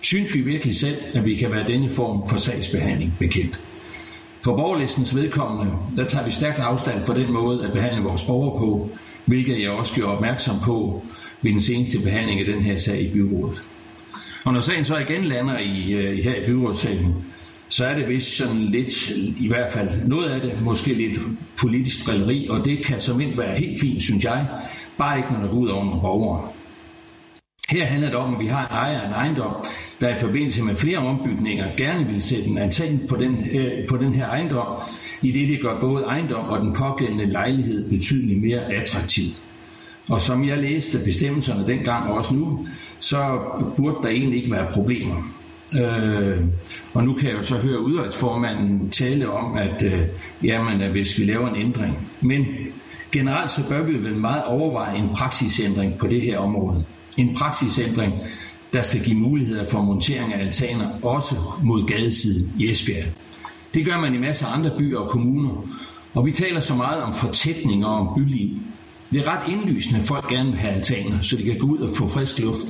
[0.00, 3.60] Synes vi virkelig selv, at vi kan være denne form for sagsbehandling bekendt?
[4.42, 8.58] For borgerlistens vedkommende, der tager vi stærkt afstand for den måde at behandle vores borgere
[8.58, 8.90] på,
[9.24, 11.04] hvilket jeg også gjorde opmærksom på
[11.42, 13.62] ved den seneste behandling af den her sag i byrådet.
[14.44, 17.14] Og når sagen så igen lander i, øh, her i byrådssalen,
[17.68, 19.10] så er det vist sådan lidt,
[19.40, 21.18] i hvert fald noget af det, måske lidt
[21.56, 24.46] politisk drilleri, og det kan som være helt fint, synes jeg,
[24.98, 26.48] bare ikke når det går ud over nogle borgere.
[27.68, 29.54] Her handler det om, at vi har en ejer af en ejendom,
[30.00, 33.96] der i forbindelse med flere ombygninger gerne vil sætte en antenne på den, øh, på
[33.96, 34.66] den her ejendom,
[35.22, 39.24] i det det gør både ejendom og den pågældende lejlighed betydeligt mere attraktiv.
[40.08, 42.66] Og som jeg læste bestemmelserne dengang og også nu,
[43.00, 43.38] så
[43.76, 45.43] burde der egentlig ikke være problemer.
[45.80, 46.40] Øh,
[46.94, 50.00] og nu kan jeg jo så høre udvalgsformanden tale om, at øh,
[50.44, 52.08] jamen, at hvis vi laver en ændring.
[52.20, 52.46] Men
[53.12, 56.84] generelt så bør vi vel meget overveje en praksisændring på det her område.
[57.16, 58.14] En praksisændring,
[58.72, 63.06] der skal give muligheder for montering af altaner, også mod gadesiden i Esbjerg.
[63.74, 65.68] Det gør man i masser af andre byer og kommuner.
[66.14, 68.48] Og vi taler så meget om fortætning og om byliv.
[69.12, 71.78] Det er ret indlysende, at folk gerne vil have altaner, så de kan gå ud
[71.78, 72.66] og få frisk luft.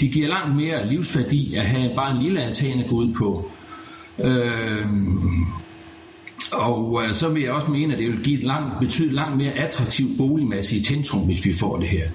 [0.00, 3.50] De giver langt mere livsværdi at have bare en lille antenne gå ud på.
[4.24, 4.86] Øh,
[6.52, 9.36] og øh, så vil jeg også mene, at det vil give et langt, betyde langt
[9.36, 12.08] mere attraktiv boligmasse i centrum, hvis vi får det her.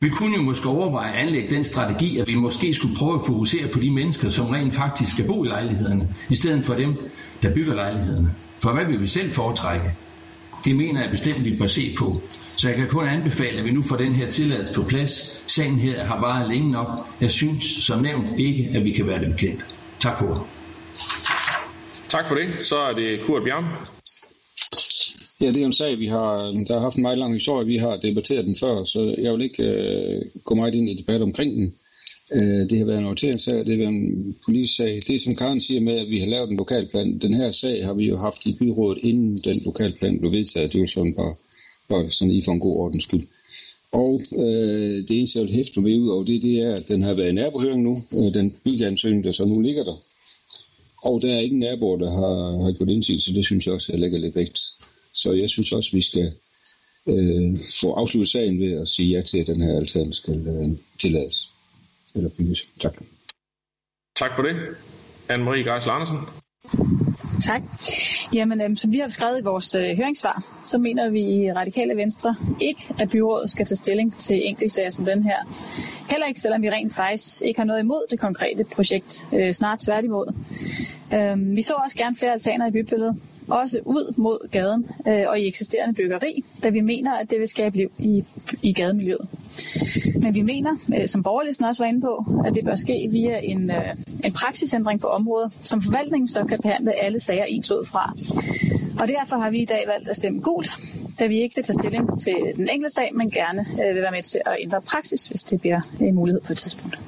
[0.00, 3.26] Vi kunne jo måske overveje at anlægge den strategi, at vi måske skulle prøve at
[3.26, 6.96] fokusere på de mennesker, som rent faktisk skal bo i lejlighederne, i stedet for dem,
[7.42, 8.34] der bygger lejlighederne.
[8.62, 9.92] For hvad vil vi selv foretrække?
[10.64, 12.20] Det mener jeg bestemt, vi bør se på.
[12.56, 15.44] Så jeg kan kun anbefale, at vi nu får den her tilladelse på plads.
[15.52, 16.88] Sagen her har varet længe nok.
[17.20, 19.66] Jeg synes som nævnt ikke, at vi kan være det bekendt.
[20.00, 20.40] Tak for det.
[22.08, 22.48] Tak for det.
[22.62, 23.64] Så er det Kurt Bjørn.
[25.40, 26.36] Ja, det er en sag, vi har,
[26.68, 27.66] der har haft en meget lang historie.
[27.66, 31.22] Vi har debatteret den før, så jeg vil ikke øh, gå meget ind i debat
[31.22, 31.74] omkring den.
[32.34, 34.78] Øh, det har været en orienteringssag, det har været en politisk.
[35.08, 37.94] Det som Karen siger med, at vi har lavet en lokalplan, den her sag har
[37.94, 40.72] vi jo haft i byrådet, inden den lokalplan blev vedtaget.
[40.72, 41.34] Det var sådan bare,
[41.88, 43.26] bare sådan lige for en god ordens skyld.
[43.92, 47.02] Og øh, det eneste, jeg vil hæfte med ud over det, det er, at den
[47.02, 49.96] har været i nabohøring nu, øh, den byggeansøgning, der så nu ligger der.
[51.02, 53.92] Og der er ingen naboer, der har, har gjort indsigelse, så det synes jeg også,
[53.92, 54.58] jeg lægger lidt vægt.
[55.14, 56.32] Så jeg synes også, vi skal
[57.06, 60.70] øh, få afsluttet sagen ved at sige ja til, at den her altan skal øh,
[61.00, 61.57] tillades
[62.14, 62.66] eller bygges.
[62.80, 62.92] Tak.
[64.16, 64.56] Tak for det.
[65.30, 66.18] Anne-Marie Geisler Andersen.
[67.40, 67.62] Tak.
[68.34, 71.96] Jamen, øhm, som vi har skrevet i vores øh, høringssvar, så mener vi i Radikale
[71.96, 75.36] Venstre ikke, at byrådet skal tage stilling til enkeltsager som den her.
[76.10, 79.26] Heller ikke, selvom vi rent faktisk ikke har noget imod det konkrete projekt.
[79.32, 80.34] Øh, snart tværtimod.
[81.14, 83.16] Øhm, vi så også gerne flere altaner i bybilledet,
[83.50, 87.48] også ud mod gaden øh, og i eksisterende byggeri, da vi mener, at det vil
[87.48, 88.24] skabe liv i,
[88.62, 89.28] i gademiljøet.
[90.20, 93.38] Men vi mener, øh, som borgerlisten også var inde på, at det bør ske via
[93.42, 97.86] en, øh, en praksisændring på området, som forvaltningen så kan behandle alle sager ens ud
[97.86, 98.12] fra.
[99.00, 100.70] Og derfor har vi i dag valgt at stemme gult,
[101.18, 104.10] da vi ikke vil tage stilling til den enkelte sag, men gerne øh, vil være
[104.10, 106.98] med til at ændre praksis, hvis det bliver en mulighed på et tidspunkt.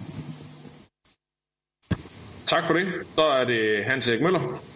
[2.46, 2.86] Tak for det.
[3.16, 4.69] Så er det Hans Erik Møller.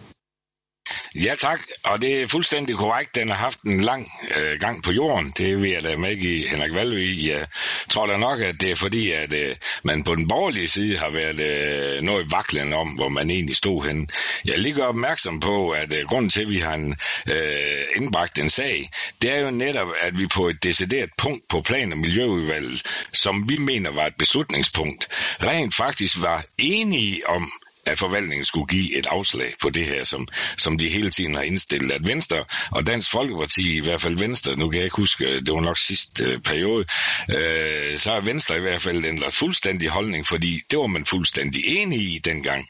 [1.15, 3.15] Ja tak, og det er fuldstændig korrekt.
[3.15, 5.33] Den har haft en lang øh, gang på jorden.
[5.37, 7.29] Det vil jeg da med i Henrik Valby.
[7.29, 7.47] Jeg
[7.89, 11.11] tror da nok, at det er fordi, at øh, man på den borgerlige side har
[11.11, 14.07] været øh, noget vaklende om, hvor man egentlig stod henne.
[14.45, 16.97] Jeg lige gør opmærksom på, at øh, grunden til, at vi har en,
[17.27, 18.91] øh, indbragt en sag,
[19.23, 23.49] det er jo netop, at vi på et decideret punkt på plan- og miljøudvalget, som
[23.49, 25.09] vi mener var et beslutningspunkt,
[25.43, 27.53] rent faktisk var enige om,
[27.87, 30.28] at forvaltningen skulle give et afslag på det her, som,
[30.59, 31.93] som de hele tiden har indstillet.
[31.93, 35.41] At Venstre og Dansk Folkeparti, i hvert fald Venstre, nu kan jeg ikke huske, øh,
[35.41, 36.85] det var nok sidste øh, periode,
[37.28, 41.62] øh, så har Venstre i hvert fald ændret fuldstændig holdning, fordi det var man fuldstændig
[41.66, 42.66] enig i dengang.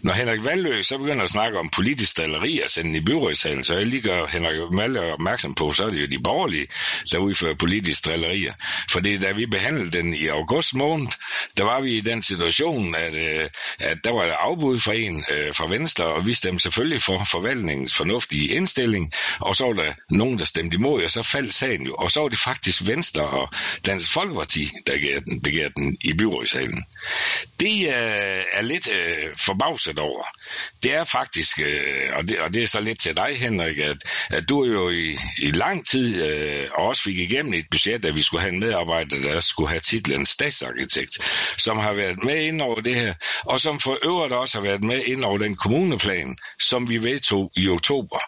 [0.00, 3.74] Når Henrik Valø så begynder at snakke om politisk stilleri og sende i byrådssalen, så
[3.74, 6.66] jeg lige gør Henrik Valø opmærksom på, så er det jo de borgerlige,
[7.12, 8.52] der udfører politisk drillerier.
[8.90, 11.06] For det da vi behandlede den i august måned,
[11.56, 15.24] der var vi i den situation, at, øh, at der var af afbud fra en
[15.30, 19.92] øh, fra Venstre, og vi stemte selvfølgelig for forvaltningens fornuftige indstilling, og så var der
[20.10, 21.94] nogen, der stemte imod, og så faldt sagen jo.
[21.94, 23.48] Og så var det faktisk Venstre og
[23.86, 26.84] Dansk Folkeparti, der begærte den, begærte den i byrådssalen.
[27.60, 30.24] Det øh, er lidt øh, forbavset over.
[30.82, 33.96] Det er faktisk, øh, og, det, og det er så lidt til dig, Henrik, at,
[34.30, 38.22] at du jo i, i lang tid øh, også fik igennem et budget, at vi
[38.22, 41.18] skulle have en medarbejder, der skulle have titlen statsarkitekt,
[41.58, 44.84] som har været med ind over det her, og som for øvrigt også har været
[44.84, 48.18] med ind over den kommuneplan, som vi vedtog i oktober.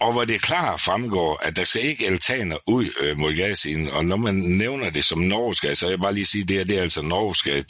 [0.00, 4.04] Og hvor det klart fremgår, at der skal ikke altaner ud øh, mod gasen, og
[4.04, 6.64] når man nævner det som norsk, så vil jeg bare lige sige, at det, her,
[6.64, 7.64] det er altså norsk øh,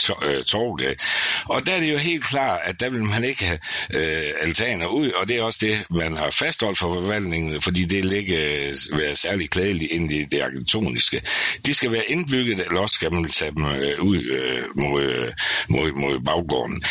[1.44, 3.58] Og der er det jo helt klart, at der vil man ikke have
[3.94, 8.04] øh, altaner ud, og det er også det, man har fastholdt for forvaltningen, fordi det
[8.04, 11.20] ligger øh, være særlig klædeligt ind i det arkitektoniske.
[11.66, 15.32] De skal være indbygget, eller også skal man tage dem øh, ud øh, mod, øh,
[15.68, 16.82] mod, mod baggården.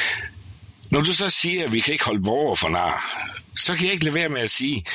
[0.92, 3.94] Når du så siger, at vi kan ikke holde borgere for nar, så kan jeg
[3.94, 4.86] ikke lade være med at sige,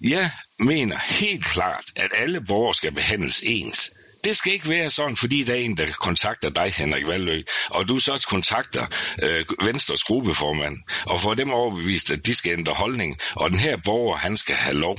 [0.00, 3.90] jeg mener helt klart, at alle borgere skal behandles ens.
[4.24, 7.88] Det skal ikke være sådan, fordi der er en, der kontakter dig, Henrik Valø, og
[7.88, 8.86] du så kontakter
[9.22, 13.76] øh, Venstres gruppeformand, og får dem overbevist, at de skal ændre holdning, og den her
[13.76, 14.98] borger, han skal have lov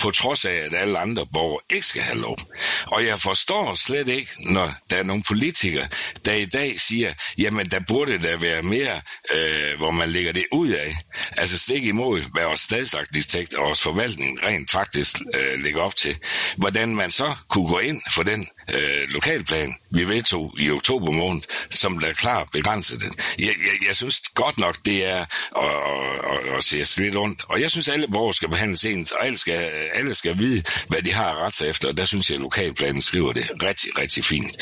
[0.00, 2.38] på trods af, at alle andre borgere ikke skal have lov.
[2.86, 5.88] Og jeg forstår slet ikke, når der er nogle politikere,
[6.24, 9.00] der i dag siger, jamen der burde der være mere,
[9.34, 10.96] øh, hvor man lægger det ud af.
[11.36, 16.16] Altså stik imod, hvad vores statsarkitekt og vores forvaltning rent faktisk øh, lægger op til.
[16.56, 21.42] Hvordan man så kunne gå ind for den øh, lokalplan, vi vedtog i oktober måned,
[21.70, 23.34] som der klar begrænset det.
[23.38, 25.24] Jeg, jeg, jeg synes godt nok, det er
[25.56, 27.42] at, at, at se lidt rundt.
[27.48, 31.02] Og jeg synes, alle borgere skal behandles ens, og alle skal, alle skal vide, hvad
[31.02, 31.88] de har ret efter.
[31.88, 34.52] Og der synes jeg, at lokalplanen skriver det rigtig, rigtig fint.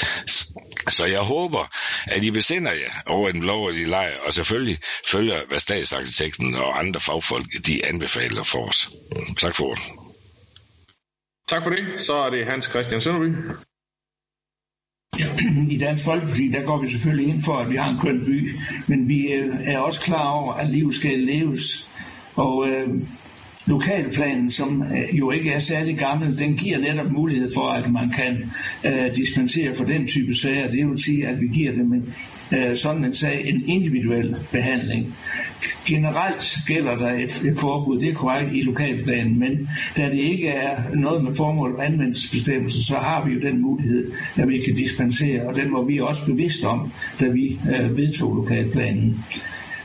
[0.88, 1.66] Så jeg håber,
[2.06, 7.00] at I besinder jer over den lovlige lejr, og selvfølgelig følger, hvad statsarkitekten og andre
[7.00, 8.90] fagfolk de anbefaler for os.
[9.38, 9.82] Tak for ordet.
[11.48, 12.02] Tak for det.
[12.06, 13.34] Så er det Hans Christian Sønderby.
[15.70, 18.54] I Dansk Folkeparti, der går vi selvfølgelig ind for, at vi har en køn by,
[18.86, 21.88] men vi øh, er også klar over, at livet skal leves.
[22.36, 22.88] Og øh,
[23.66, 28.10] lokalplanen, som øh, jo ikke er særlig gammel, den giver netop mulighed for, at man
[28.10, 28.50] kan
[28.84, 30.70] øh, dispensere for den type sager.
[30.70, 32.14] Det vil sige, at vi giver dem en,
[32.52, 35.14] øh, sådan en sag en individuel behandling.
[35.86, 40.48] Generelt gælder der et, et forbud, det er korrekt i lokalplanen, men da det ikke
[40.48, 44.74] er noget med formål og anvendelsesbestemmelse, så har vi jo den mulighed, at vi kan
[44.74, 49.24] dispensere, og den var vi også bevidst om, da vi øh, vedtog lokalplanen.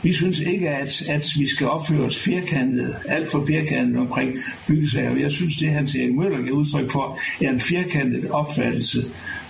[0.04, 4.36] Vi synes ikke, at, at vi skal opføre os firkantet, alt for firkantet omkring
[4.68, 5.16] byggesager.
[5.16, 9.00] Jeg synes, det Hans Erik Møller giver udtryk for, er en firkantet opfattelse.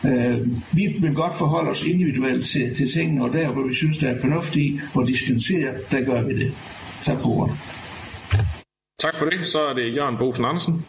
[0.06, 3.98] Øh, vi vil godt forholde os individuelt til, til tingene, og der, hvor vi synes,
[3.98, 6.54] der er fornuftigt at dispensere, der gør vi det.
[7.02, 7.56] Tak for ordet.
[9.00, 9.48] Tak for det.
[9.48, 10.86] Så er det Jørgen Bosen Andersen.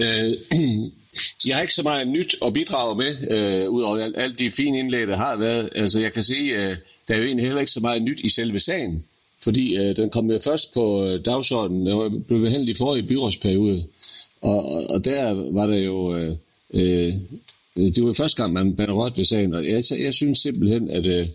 [0.00, 0.32] Øh,
[1.46, 4.78] jeg har ikke så meget nyt at bidrage med, øh, udover alt, alt de fine
[4.78, 5.68] indlæg, der har været.
[5.74, 6.76] Altså, jeg kan sige, øh,
[7.08, 9.04] der er jo egentlig heller ikke så meget nyt i selve sagen,
[9.42, 13.84] fordi øh, den kom jo først på øh, dagsordenen, den blev behandlet i forrige byrådsperiode,
[14.40, 16.16] og, og, og der var der jo...
[16.16, 16.36] Øh,
[16.74, 17.12] øh,
[17.76, 21.06] det var første gang, man man rørte ved sagen, og jeg, jeg synes simpelthen, at,
[21.06, 21.28] øh,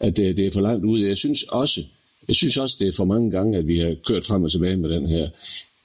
[0.00, 1.00] at det, det er for langt ud.
[1.00, 1.84] Jeg synes også,
[2.28, 4.76] jeg synes også, det er for mange gange, at vi har kørt frem og tilbage
[4.76, 5.28] med den her.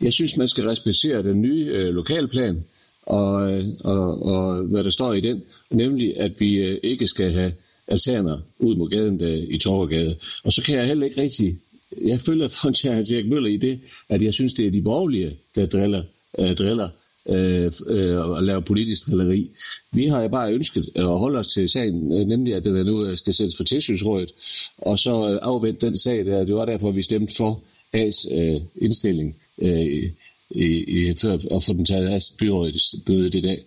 [0.04, 2.64] Jeg synes, man skal respektere den nye øh, lokalplan,
[3.06, 7.32] og, øh, og, og hvad der står i den, nemlig at vi øh, ikke skal
[7.32, 7.54] have
[7.88, 10.16] altaner ud mod gaden der, i Torgade.
[10.44, 11.58] Og så kan jeg heller ikke rigtig,
[12.06, 13.80] jeg følger for Hans Erik Møller i det,
[14.10, 16.04] at jeg synes, det er de borgerlige, der driller,
[16.40, 16.90] øh, driller
[17.30, 19.50] øh, øh, og laver politisk drilleri.
[19.94, 23.06] Vi har jo bare ønsket at holde os til sagen, øh, nemlig at den nu
[23.06, 24.32] øh, skal sættes for tilsynsrådet,
[24.78, 26.44] og så øh, afvente den sag der.
[26.46, 27.64] Det var derfor, vi stemte for
[27.96, 30.12] A's øh, indstilling øh,
[30.50, 33.64] i, i, før at få den taget af byrådet i dag.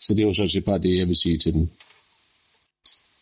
[0.00, 1.70] Så det var sådan set bare det, jeg vil sige til den.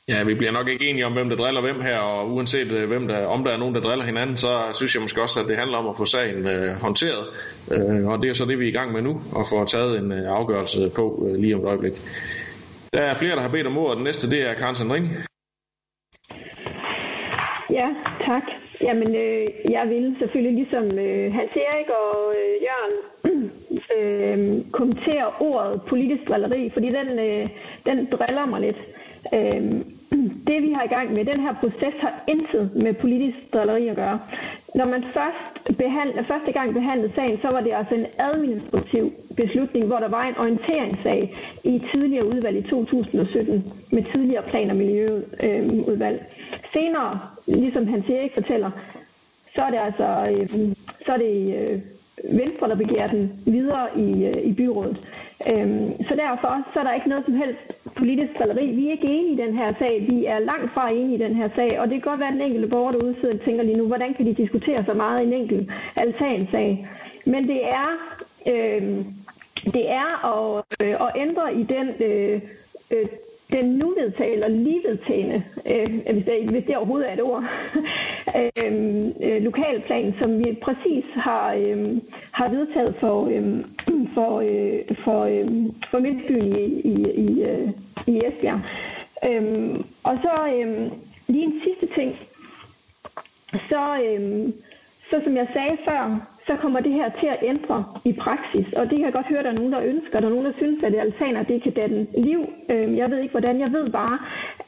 [0.08, 2.88] Ja, vi bliver nok ikke enige om, hvem der driller hvem her, og uanset øh,
[2.88, 5.48] hvem der, om der er nogen, der driller hinanden, så synes jeg måske også, at
[5.48, 7.26] det handler om at få sagen øh, håndteret.
[7.72, 9.98] Øh, og det er så det, vi er i gang med nu, og få taget
[9.98, 11.92] en øh, afgørelse på øh, lige om et øjeblik.
[12.92, 13.96] Der er flere, der har bedt om ordet.
[13.96, 15.16] Den næste, det er Karen Sandring.
[17.70, 17.88] Ja,
[18.20, 18.42] tak.
[18.80, 22.96] Jamen, øh, jeg vil selvfølgelig ligesom øh, Hans Erik og øh, Jørgen
[23.96, 27.48] øh, kommentere ordet politisk drilleri, fordi den, øh,
[27.86, 28.78] den driller mig lidt.
[29.34, 29.62] Øh,
[30.48, 33.96] det vi har i gang med, den her proces har intet med politisk drilleri at
[33.96, 34.20] gøre.
[34.74, 39.86] Når man først behandle, første gang behandlede sagen, så var det altså en administrativ beslutning,
[39.86, 46.26] hvor der var en orienteringssag i tidligere udvalg i 2017 med tidligere plan- og miljøudvalg.
[46.72, 48.70] Senere, ligesom Hans Erik fortæller,
[49.54, 50.74] så er det altså øh,
[51.06, 51.80] så er det, øh,
[52.32, 54.96] Venstre, der begærer den videre i, øh, i byrådet.
[55.52, 57.58] Øhm, så derfor så er der ikke noget som helst
[57.96, 58.66] politisk drilleri.
[58.66, 60.06] Vi er ikke enige i den her sag.
[60.10, 61.80] Vi er langt fra enige i den her sag.
[61.80, 63.86] Og det kan godt være, at den enkelte borger derude sidder og tænker lige nu,
[63.86, 66.86] hvordan kan de diskutere så meget i en enkelt altansag.
[67.26, 67.88] Men det er,
[68.48, 69.04] øhm,
[69.64, 72.40] det er at, øh, at ændre i den øh,
[72.90, 73.06] øh,
[73.54, 77.44] den nu vedtagende og lige vedtagende, øh, hvis, det, hvis det overhovedet er et ord,
[78.38, 81.96] øh, øh, lokalplan, som vi præcis har, øh,
[82.32, 83.64] har vedtaget for, øh,
[84.14, 85.48] for, øh, for, øh,
[85.86, 87.68] for Midtbyen i, i, i, øh,
[88.06, 88.60] i Esbjerg.
[89.28, 89.74] Øh,
[90.04, 90.92] og så øh,
[91.28, 92.16] lige en sidste ting.
[93.68, 94.52] Så, øh,
[95.10, 98.72] så som jeg sagde før, så kommer det her til at ændre i praksis.
[98.72, 100.20] Og det kan jeg godt høre, at der er nogen, der ønsker.
[100.20, 102.40] Der er nogen, der synes, at altaner det kan danne liv.
[102.70, 103.60] Øh, jeg ved ikke, hvordan.
[103.60, 104.18] Jeg ved bare,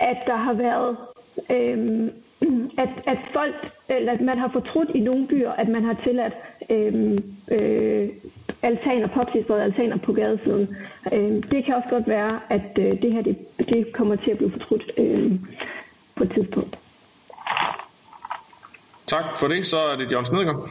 [0.00, 0.96] at der har været
[1.50, 2.10] Øh,
[2.84, 3.54] at, at folk,
[3.88, 6.34] eller at man har fortrudt i nogle byer, at man har tilladt
[6.70, 7.18] øhm,
[7.50, 8.08] øh,
[8.62, 10.76] altaner, popsistrede altaner på gadesiden.
[11.12, 14.36] Øhm, det kan også godt være, at øh, det her det, det kommer til at
[14.36, 15.46] blive fortrudt øhm,
[16.16, 16.78] på et tidspunkt.
[19.06, 19.66] Tak for det.
[19.66, 20.70] Så er det Jørgen Snedegaard.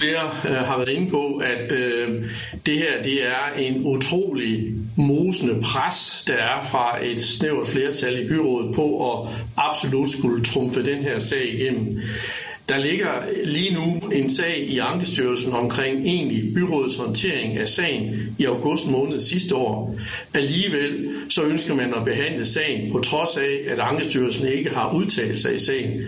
[0.00, 2.24] Flere øh, har været inde på, at øh,
[2.66, 8.28] det her det er en utrolig mosende pres, der er fra et snævert flertal i
[8.28, 12.00] byrådet på at absolut skulle trumfe den her sag igennem.
[12.68, 13.10] Der ligger
[13.44, 19.20] lige nu en sag i Ankestyrelsen omkring egentlig byrådets håndtering af sagen i august måned
[19.20, 19.98] sidste år.
[20.34, 25.38] Alligevel så ønsker man at behandle sagen på trods af, at Ankestyrelsen ikke har udtalt
[25.38, 26.00] sig i sagen.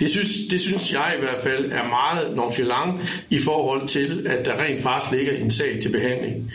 [0.00, 3.00] Det synes, det synes jeg i hvert fald er meget nonchalant
[3.30, 6.52] i forhold til, at der rent faktisk ligger en sag til behandling.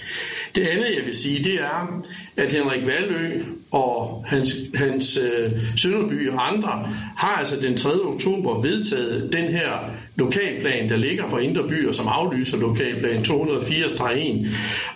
[0.56, 2.04] Det andet, jeg vil sige, det er,
[2.38, 3.42] at Henrik Valø
[3.74, 7.90] og hans, hans øh, Sønderby og andre har altså den 3.
[7.90, 9.72] oktober vedtaget den her
[10.16, 14.48] lokalplan, der ligger for indre byer, som aflyser lokalplan 204-1.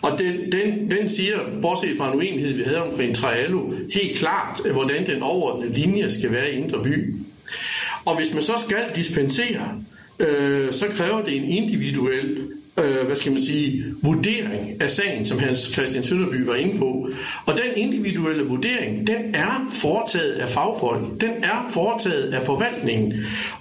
[0.02, 4.62] Og den, den, den siger, bortset fra en uenighed, vi havde omkring Trialo, helt klart,
[4.66, 7.16] øh, hvordan den overordnede linje skal være i indre by.
[8.06, 9.84] Og hvis man så skal dispensere,
[10.20, 12.38] øh, så kræver det en individuel
[12.78, 17.10] øh, hvad skal man sige, vurdering af sagen, som Hans Christian Sønderby var inde på.
[17.46, 21.22] Og den individuelle vurdering, den er foretaget af fagfolk.
[21.22, 23.14] Den er foretaget af forvaltningen.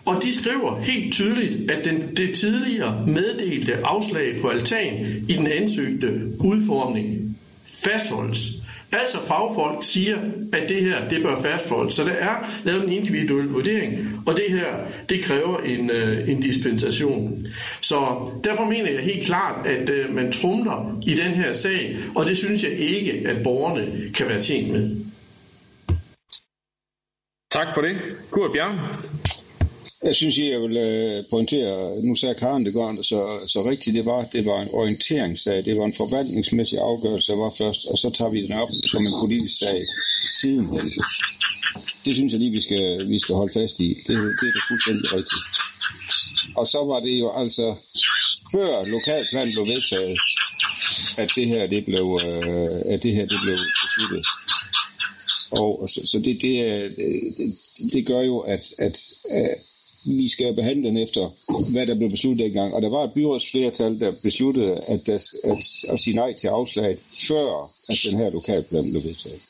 [0.04, 5.46] Og de skriver helt tydeligt, at den, det tidligere meddelte afslag på altan i den
[5.46, 7.36] ansøgte udformning
[7.84, 8.65] fastholdes.
[8.92, 10.16] Altså fagfolk siger,
[10.52, 11.94] at det her det bør fastholdes.
[11.94, 16.40] Så der er lavet en individuel vurdering, og det her det kræver en, øh, en
[16.40, 17.46] dispensation.
[17.80, 22.26] Så derfor mener jeg helt klart, at øh, man trumler i den her sag, og
[22.26, 24.96] det synes jeg ikke, at borgerne kan være tjent med.
[27.50, 27.96] Tak for det.
[28.30, 28.78] Kurt Bjerg.
[30.06, 34.06] Jeg synes, jeg vil uh, pointere, nu sagde Karen det godt, så, så rigtigt det
[34.06, 38.10] var, det var en orienteringssag, det var en forvaltningsmæssig afgørelse, der var først, og så
[38.10, 39.84] tager vi den op som en politisk sag
[40.40, 40.92] sidenhen.
[42.04, 43.88] Det synes jeg lige, vi skal, vi skal holde fast i.
[43.88, 45.44] Det, det er da fuldstændig rigtigt.
[46.56, 47.74] Og så var det jo altså,
[48.52, 50.18] før lokalplanen blev vedtaget,
[51.16, 54.26] at det her det blev, øh, at det her det blev besluttet.
[55.50, 57.54] Og så, så det, det, øh, det,
[57.92, 58.98] det gør jo, at, at,
[59.30, 59.54] at
[60.06, 61.24] vi skal behandle den efter,
[61.72, 62.74] hvad der blev besluttet dengang.
[62.74, 66.98] Og der var et byrådsflertal, der besluttede at, der, at, at sige nej til afslaget,
[67.28, 69.40] før at den her lokalplan blev vedtaget.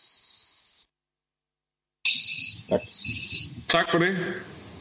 [2.69, 2.81] Tak.
[3.69, 4.17] Tak for det.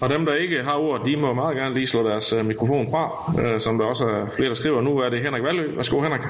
[0.01, 2.91] Og dem, der ikke har ordet, de må meget gerne lige slå deres uh, mikrofon
[2.91, 3.03] fra,
[3.39, 4.81] uh, som der også er flere, der skriver.
[4.81, 5.75] Nu er det Henrik Valø.
[5.75, 6.21] Værsgo, Henrik.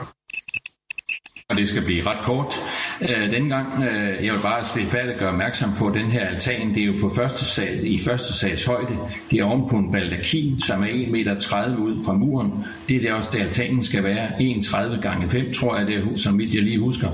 [1.49, 2.55] Og det skal blive ret kort.
[3.01, 6.73] Øh, denne gang, øh, jeg vil bare stilfærdigt gøre opmærksom på, at den her altan,
[6.73, 8.97] det er jo på første sal, i første sals højde.
[9.31, 12.51] Det er oven på en baldakin, som er 1,30 meter ud fra muren.
[12.89, 14.27] Det er der også, der altanen skal være.
[14.27, 17.07] 1,30 gange 5, tror jeg, det er, som vidt jeg lige husker.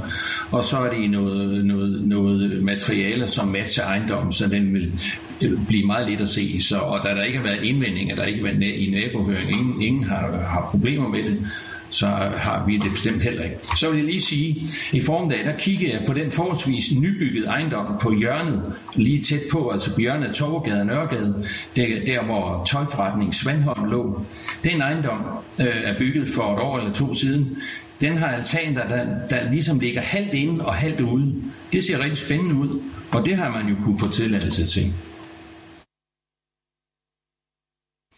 [0.51, 4.99] Og så er det noget, noget, noget materiale, som matcher ejendommen, så den vil
[5.67, 6.61] blive meget let at se.
[6.61, 9.81] Så, og da der ikke har været indvendinger, der ikke har været i nabohøring, ingen,
[9.81, 11.47] ingen har, har problemer med det,
[11.91, 13.55] så har vi det bestemt heller ikke.
[13.77, 17.85] Så vil jeg lige sige, i formiddag, der kiggede jeg på den forholdsvis nybyggede ejendom
[18.01, 22.63] på hjørnet, lige tæt på, altså på hjørnet af Torgade og Nørregade, der, der hvor
[22.69, 24.25] tøjforretning Svandholm lå.
[24.63, 25.19] Den ejendom
[25.61, 27.57] øh, er bygget for et år eller to siden.
[28.01, 31.35] Den har altan, der, der, der ligesom ligger halvt inde og halvt ude.
[31.73, 32.81] Det ser rigtig spændende ud,
[33.11, 34.93] og det har man jo kunne få tilladelse til.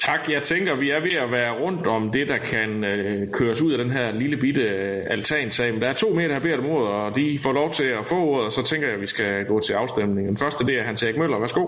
[0.05, 0.29] Tak.
[0.29, 3.71] Jeg tænker, vi er ved at være rundt om det, der kan øh, køres ud
[3.71, 5.73] af den her lille bitte øh, altansag.
[5.73, 7.83] Men der er to mere, der har bedt om ordet, og de får lov til
[7.83, 10.29] at få ordet, og så tænker jeg, at vi skal gå til afstemningen.
[10.29, 11.39] Den første, det er Hans Erik Møller.
[11.39, 11.65] Værsgo.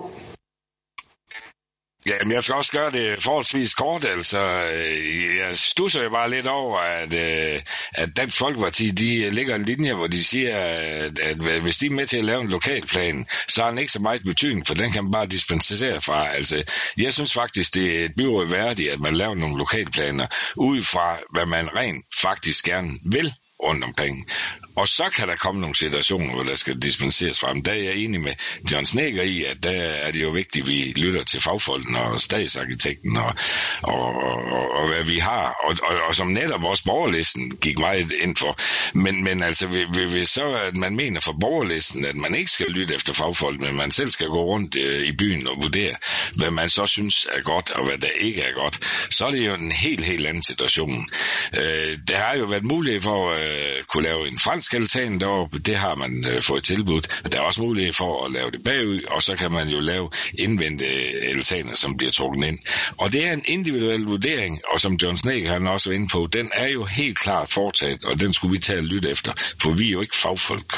[2.08, 4.40] Jamen, jeg skal også gøre det forholdsvis kort, altså.
[4.74, 7.62] Øh, jeg stusser jo bare lidt over, at, øh,
[7.94, 11.86] at Dansk Folkeparti, de øh, ligger en linje, hvor de siger, at, at hvis de
[11.86, 14.74] er med til at lave en lokalplan, så har den ikke så meget betydning, for
[14.74, 16.36] den kan man bare dispensere fra.
[16.36, 16.64] Altså,
[16.98, 21.18] jeg synes faktisk, det er et byråd værdigt, at man laver nogle lokalplaner, ud fra,
[21.34, 23.34] hvad man rent faktisk gerne vil
[23.64, 24.30] rundt omkring.
[24.76, 27.62] Og så kan der komme nogle situationer, hvor der skal dispenseres frem.
[27.62, 28.34] Der er jeg enig med
[28.72, 32.22] John Snækker i, at der er det jo vigtigt, at vi lytter til fagfolkene og
[32.22, 33.34] statsarkitekten og,
[33.82, 35.56] og, og, og hvad vi har.
[35.64, 38.58] Og, og, og som netop vores borgerlisten gik meget ind for.
[38.94, 39.68] Men, men altså,
[40.10, 43.76] hvis så at man mener for borgerlisten, at man ikke skal lytte efter fagfolk, men
[43.76, 45.96] man selv skal gå rundt øh, i byen og vurdere,
[46.36, 49.48] hvad man så synes er godt og hvad der ikke er godt, så er det
[49.48, 51.10] jo en helt, helt anden situation.
[51.58, 55.60] Øh, der har jo været mulighed for at øh, kunne lave en fransk altan deroppe,
[55.60, 57.22] det har man øh, fået tilbudt.
[57.32, 60.10] Der er også mulighed for at lave det bagud, og så kan man jo lave
[60.40, 62.60] indvendte øh, altaner, som bliver trukket ind.
[62.98, 66.28] Og det er en individuel vurdering, og som John Snake han også var inde på,
[66.34, 69.72] den er jo helt klart foretaget, og den skulle vi tage og lytte efter, for
[69.72, 70.74] vi er jo ikke fagfolk.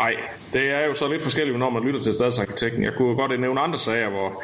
[0.00, 0.14] Nej,
[0.52, 2.84] det er jo så lidt forskelligt, når man lytter til stadsarkitekten.
[2.84, 4.42] Jeg kunne godt nævne andre sager, hvor,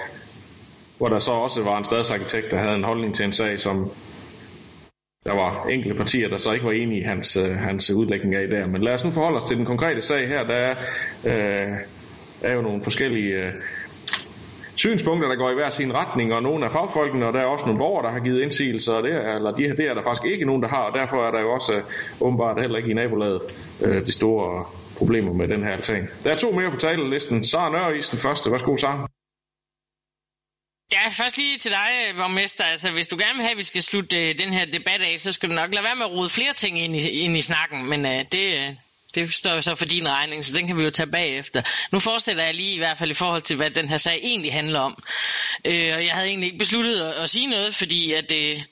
[0.99, 3.91] hvor der så også var en stadsarkitekt, der havde en holdning til en sag, som
[5.27, 8.49] der var enkelte partier, der så ikke var enige i hans, øh, hans udlægning af
[8.49, 8.67] der.
[8.67, 10.45] Men lad os nu forholde os til den konkrete sag her.
[10.45, 10.75] Der er,
[11.27, 11.77] øh,
[12.43, 13.53] er jo nogle forskellige øh,
[14.77, 17.67] synspunkter, der går i hver sin retning, og nogle af fagfolkene, og der er også
[17.67, 20.33] nogle borgere, der har givet indsigelser, og det er, eller de, det er der faktisk
[20.33, 21.83] ikke nogen, der har, og derfor er der jo også øh,
[22.21, 23.41] åbenbart heller ikke i nabolaget
[23.85, 24.65] øh, de store
[24.99, 26.09] problemer med den her altan.
[26.25, 27.45] Der er to mere på talelisten.
[27.45, 28.53] Sara Nørreisen første.
[28.53, 29.12] Værsgo, Sara.
[30.93, 32.65] Ja, først lige til dig, øh, borgmester.
[32.65, 35.21] Altså, hvis du gerne vil have, at vi skal slutte øh, den her debat af,
[35.21, 37.43] så skal du nok lade være med at rode flere ting ind i, ind i
[37.43, 38.75] snakken, men øh, det, øh,
[39.15, 41.63] det står jo så for din regning, så den kan vi jo tage bagefter.
[41.93, 44.53] Nu fortsætter jeg lige i hvert fald i forhold til, hvad den her sag egentlig
[44.53, 45.03] handler om.
[45.65, 48.63] Øh, og jeg havde egentlig ikke besluttet at, at sige noget, fordi at øh,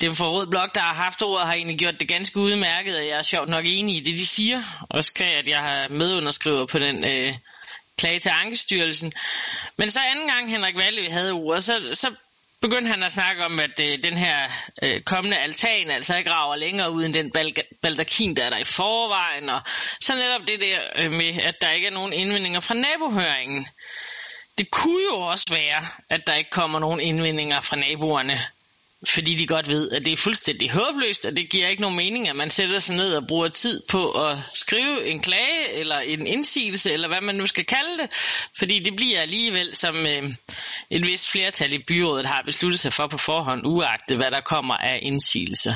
[0.00, 3.02] dem fra Rød Blok, der har haft ordet, har egentlig gjort det ganske udmærket, og
[3.02, 4.62] jeg er sjovt nok enig i det, de siger.
[4.90, 7.34] Også kan jeg, at jeg har medunderskriver på den øh,
[7.98, 9.12] klage til Ankestyrelsen.
[9.76, 12.14] Men så anden gang Henrik Valle havde ordet, så, så
[12.60, 14.48] begyndte han at snakke om, at øh, den her
[14.82, 17.32] øh, kommende altan altså ikke rager længere ud end den
[17.82, 19.48] baldakin, der er der i forvejen.
[19.48, 19.60] Og
[20.00, 23.66] så netop det der øh, med, at der ikke er nogen indvendinger fra nabohøringen.
[24.58, 28.46] Det kunne jo også være, at der ikke kommer nogen indvendinger fra naboerne
[29.06, 32.28] fordi de godt ved, at det er fuldstændig håbløst, og det giver ikke nogen mening,
[32.28, 36.26] at man sætter sig ned og bruger tid på at skrive en klage, eller en
[36.26, 38.10] indsigelse, eller hvad man nu skal kalde det,
[38.58, 40.30] fordi det bliver alligevel, som øh,
[40.90, 44.74] et vist flertal i byrådet har besluttet sig for på forhånd, uagtet hvad der kommer
[44.74, 45.74] af indsigelser.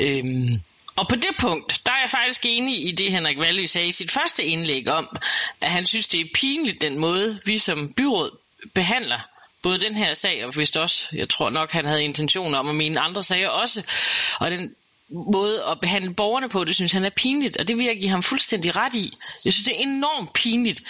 [0.00, 0.60] Øhm,
[0.96, 3.92] og på det punkt, der er jeg faktisk enig i det, Henrik Valø sagde i
[3.92, 5.08] sit første indlæg om,
[5.60, 8.38] at han synes, det er pinligt den måde, vi som byråd
[8.74, 9.18] behandler
[9.62, 12.74] både den her sag, og vist også, jeg tror nok, han havde intentioner om at
[12.74, 13.82] mene andre sager også,
[14.40, 14.74] og den
[15.08, 18.10] måde at behandle borgerne på, det synes han er pinligt, og det vil jeg give
[18.10, 19.16] ham fuldstændig ret i.
[19.44, 20.82] Jeg synes, det er enormt pinligt,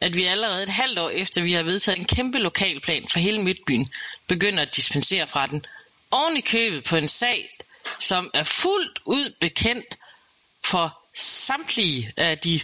[0.00, 3.42] at vi allerede et halvt år efter, vi har vedtaget en kæmpe lokalplan for hele
[3.42, 3.92] Midtbyen,
[4.26, 5.66] begynder at dispensere fra den.
[6.10, 7.58] Oven i købet på en sag,
[7.98, 9.98] som er fuldt ud bekendt
[10.64, 12.60] for samtlige af de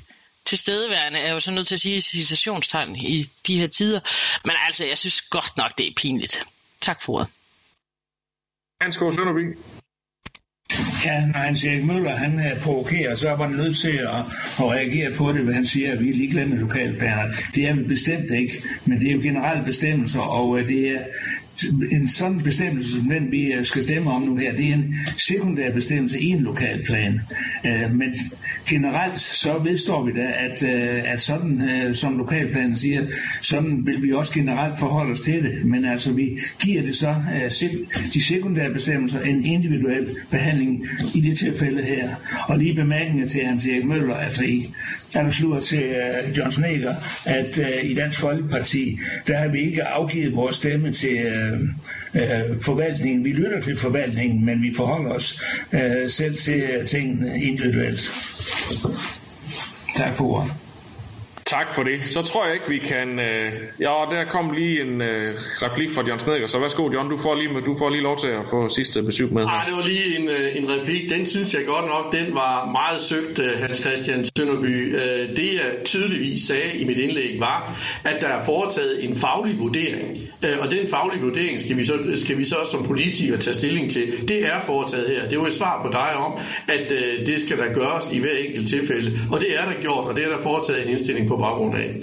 [0.46, 4.00] tilstedeværende er jo så nødt til at sige citationstegn i de her tider.
[4.44, 6.46] Men altså, jeg synes godt nok, det er pinligt.
[6.80, 7.28] Tak for ordet.
[8.80, 9.56] Hans Sønderby.
[11.04, 14.18] Ja, når Hans Erik Møller han er provokeret, så er man nødt til at,
[14.58, 17.24] at reagere på det, hvad han siger, at vi er ligeglade med lokalplaner.
[17.54, 18.52] Det er vi bestemt ikke,
[18.84, 21.04] men det er jo generelle bestemmelser, og øh, det er,
[21.92, 24.96] en sådan bestemmelse, som den vi øh, skal stemme om nu her, det er en
[25.16, 26.84] sekundær bestemmelse i en lokalplan.
[26.84, 27.84] plan.
[27.84, 28.14] Øh, men
[28.68, 31.60] generelt så vedstår vi da, at, øh, at sådan
[31.94, 33.06] som lokalplanen siger,
[33.40, 35.64] sådan vil vi også generelt forholde os til det.
[35.64, 37.14] Men altså vi giver det så
[38.14, 42.08] de sekundære bestemmelser en individuel behandling i det tilfælde her.
[42.48, 44.70] Og lige bemærkninger til Hans Erik Møller, altså i
[45.14, 45.94] anslutter til
[46.36, 46.94] John Sneger,
[47.26, 51.60] at i Dansk Folkeparti, der har vi ikke afgivet vores stemme til øh,
[52.14, 53.24] øh, forvaltningen.
[53.24, 55.42] Vi lytter til forvaltningen, men vi forholder os
[55.72, 58.00] øh, selv til øh, tingene individuelt.
[59.96, 60.63] Tak for ordet.
[61.46, 62.00] Tak for det.
[62.06, 63.18] Så tror jeg ikke, vi kan...
[63.18, 63.52] Øh...
[63.80, 67.34] Ja, der kom lige en øh, replik fra John Snedker, så værsgo John, du får
[67.34, 69.44] lige, du får lige lov til at få sidste besøg med.
[69.44, 71.10] Nej, det var lige en, øh, en replik.
[71.10, 74.96] Den synes jeg godt nok, den var meget søgt, øh, Hans Christian Sønderby.
[74.96, 79.58] Øh, det jeg tydeligvis sagde i mit indlæg var, at der er foretaget en faglig
[79.58, 80.18] vurdering.
[80.44, 83.90] Øh, og den faglige vurdering skal vi, så, skal vi så som politikere tage stilling
[83.90, 84.28] til.
[84.28, 85.22] Det er foretaget her.
[85.22, 86.32] Det er jo et svar på dig om,
[86.68, 89.18] at øh, det skal der gøres i hver enkelt tilfælde.
[89.32, 91.94] Og det er der gjort, og det er der foretaget en indstilling på baggrund af.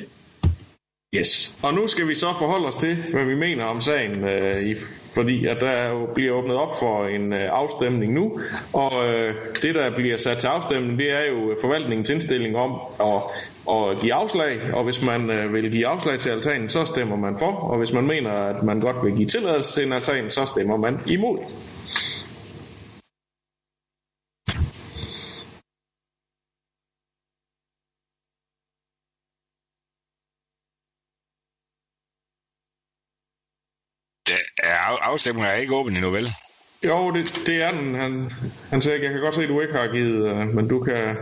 [1.16, 1.60] Yes.
[1.64, 4.76] Og nu skal vi så forholde os til, hvad vi mener om sagen, øh, i,
[5.14, 8.40] fordi at der jo bliver åbnet op for en øh, afstemning nu,
[8.74, 13.24] og øh, det der bliver sat til afstemning, det er jo forvaltningens indstilling om at,
[13.76, 17.40] at give afslag, og hvis man øh, vil give afslag til altanen, så stemmer man
[17.40, 20.46] for, og hvis man mener, at man godt vil give tilladelse til en altan, så
[20.46, 21.38] stemmer man imod.
[35.02, 36.30] Afstemningen er ikke åben endnu, vel?
[36.86, 37.96] Jo, det, det er den.
[37.96, 38.32] Han,
[38.70, 41.16] han sagde, jeg kan godt se, at du ikke har givet, uh, men du kan,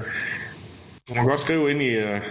[1.10, 2.22] du kan godt skrive ind i, uh,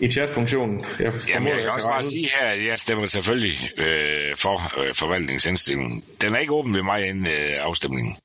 [0.00, 0.84] i chatfunktionen.
[1.00, 4.94] Jeg, Jamen, jeg kan også bare sige her, at jeg stemmer selvfølgelig øh, for øh,
[4.94, 6.04] forvaltningsindstillingen.
[6.22, 8.16] Den er ikke åben ved mig inden øh, afstemningen.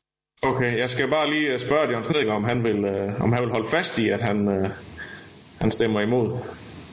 [0.41, 3.51] Okay, jeg skal bare lige spørge Jørgen Snedgaard, om han vil, øh, om han vil
[3.51, 4.69] holde fast i, at han, øh,
[5.61, 6.37] han stemmer imod.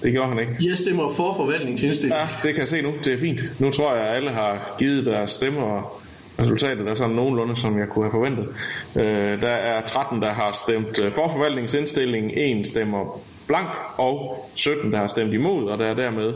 [0.03, 0.57] Det gjorde han ikke.
[0.69, 2.21] Jeg stemmer for forvaltningsindstillingen.
[2.21, 2.93] Ja, det kan jeg se nu.
[3.05, 3.61] Det er fint.
[3.61, 6.01] Nu tror jeg, at alle har givet deres stemmer, og
[6.39, 8.49] resultatet er sådan nogenlunde, som jeg kunne have forventet.
[8.97, 14.93] Øh, der er 13, der har stemt øh, for forvaltningsindstillingen, en stemmer blank, og 17,
[14.93, 16.35] der har stemt imod, og der er dermed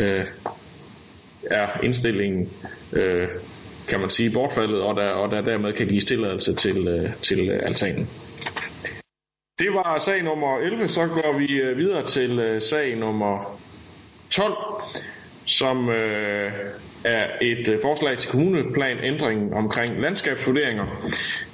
[0.00, 0.24] øh,
[1.50, 2.48] er indstillingen
[2.92, 3.28] øh,
[3.88, 7.48] kan man sige, bortfaldet, og der, og der dermed kan gives tilladelse til, øh, til
[7.48, 8.08] øh, altanen.
[9.60, 13.60] Det var sag nummer 11, så går vi øh, videre til øh, sag nummer
[14.30, 14.54] 12,
[15.46, 16.52] som øh,
[17.04, 20.86] er et øh, forslag til kommuneplanændringen omkring landskabsvurderinger.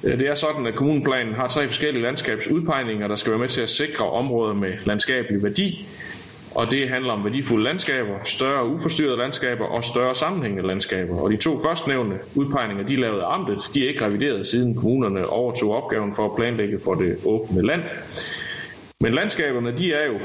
[0.05, 3.61] Øh, det er sådan, at kommuneplanen har tre forskellige landskabsudpegninger, der skal være med til
[3.61, 5.87] at sikre områder med landskabelig værdi,
[6.57, 11.21] og det handler om værdifulde landskaber, større uforstyrrede landskaber og større sammenhængende landskaber.
[11.21, 15.27] Og de to førstnævnte udpegninger, de lavede af amtet, de er ikke revideret siden kommunerne
[15.27, 17.83] overtog opgaven for at planlægge for det åbne land.
[19.01, 20.19] Men landskaberne, de er jo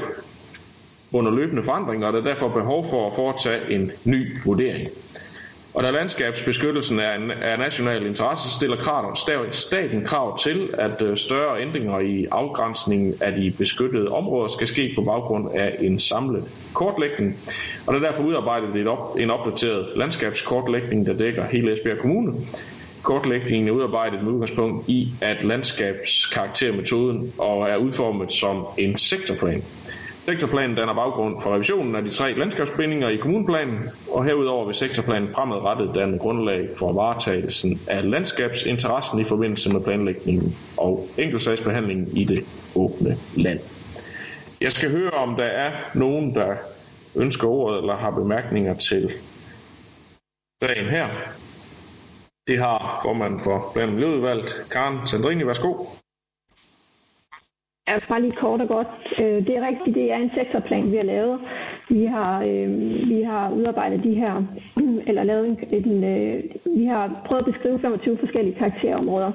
[1.12, 4.88] under løbende forandringer, og der er derfor behov for at foretage en ny vurdering.
[5.74, 9.16] Og da landskabsbeskyttelsen er en er national interesse, stiller krav,
[9.52, 14.92] staten krav til, at øh, større ændringer i afgrænsningen af de beskyttede områder skal ske
[14.94, 16.44] på baggrund af en samlet
[16.74, 17.36] kortlægning.
[17.86, 22.32] Og der er derfor udarbejdet et op, en opdateret landskabskortlægning, der dækker hele Esbjerg Kommune.
[23.02, 29.62] Kortlægningen er udarbejdet med udgangspunkt i, at landskabskaraktermetoden og er udformet som en sektorplan.
[30.24, 33.78] Sektorplanen danner baggrund for revisionen af de tre landskabsbindinger i kommuneplanen,
[34.10, 40.54] og herudover vil sektorplanen fremadrettet danne grundlag for varetagelsen af landskabsinteressen i forbindelse med planlægningen
[40.78, 42.44] og enkeltsagsbehandlingen i det
[42.76, 43.58] åbne land.
[44.60, 46.56] Jeg skal høre, om der er nogen, der
[47.16, 49.12] ønsker ordet eller har bemærkninger til
[50.62, 51.08] sagen her.
[52.46, 55.46] Det har formanden for Blandt Miljøudvalget, Karen Sandrini.
[55.46, 55.74] Værsgo.
[57.88, 58.88] Ja, bare lige kort og godt.
[59.20, 61.40] Øh, det er rigtigt, det er en sektorplan, vi har lavet.
[61.88, 62.68] Vi har, øh,
[63.08, 64.42] vi har udarbejdet de her,
[65.08, 66.44] eller lavet en, en øh,
[66.76, 69.32] vi har prøvet at beskrive 25 forskellige karakterområder.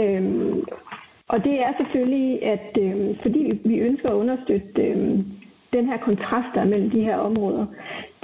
[0.00, 0.56] Øh,
[1.28, 4.92] og det er selvfølgelig, at øh, fordi vi ønsker at understøtte
[5.72, 7.66] den her kontrast, der er mellem de her områder,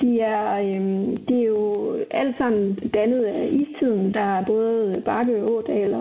[0.01, 4.15] de er, øh, de er jo alt sammen dannet af istiden.
[4.15, 5.95] Der er både bakke og ådal,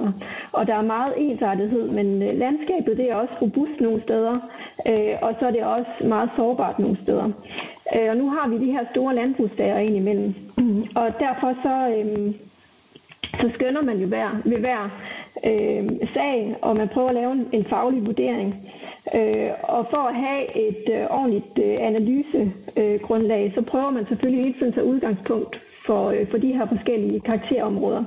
[0.54, 4.39] og, der er meget ensartethed, men øh, landskabet det er også robust nogle steder,
[4.89, 7.32] øh, og så er det også meget sårbart nogle steder.
[7.96, 10.36] Øh, og nu har vi de her store landbrugsdager ind imellem,
[10.96, 12.34] og derfor så, Øh,
[13.42, 14.90] så skønner man jo hver, ved hver
[15.46, 18.56] øh, sag, og man prøver at lave en, en faglig vurdering.
[19.16, 24.44] Øh, og for at have et øh, ordentligt øh, analysegrundlag, øh, så prøver man selvfølgelig
[24.44, 25.56] hele tiden at tage udgangspunkt
[25.86, 28.04] for, øh, for de her forskellige karakterområder.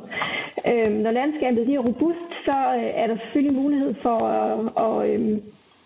[0.72, 5.38] Øh, når landskabet er robust, så øh, er der selvfølgelig mulighed for at, at øh,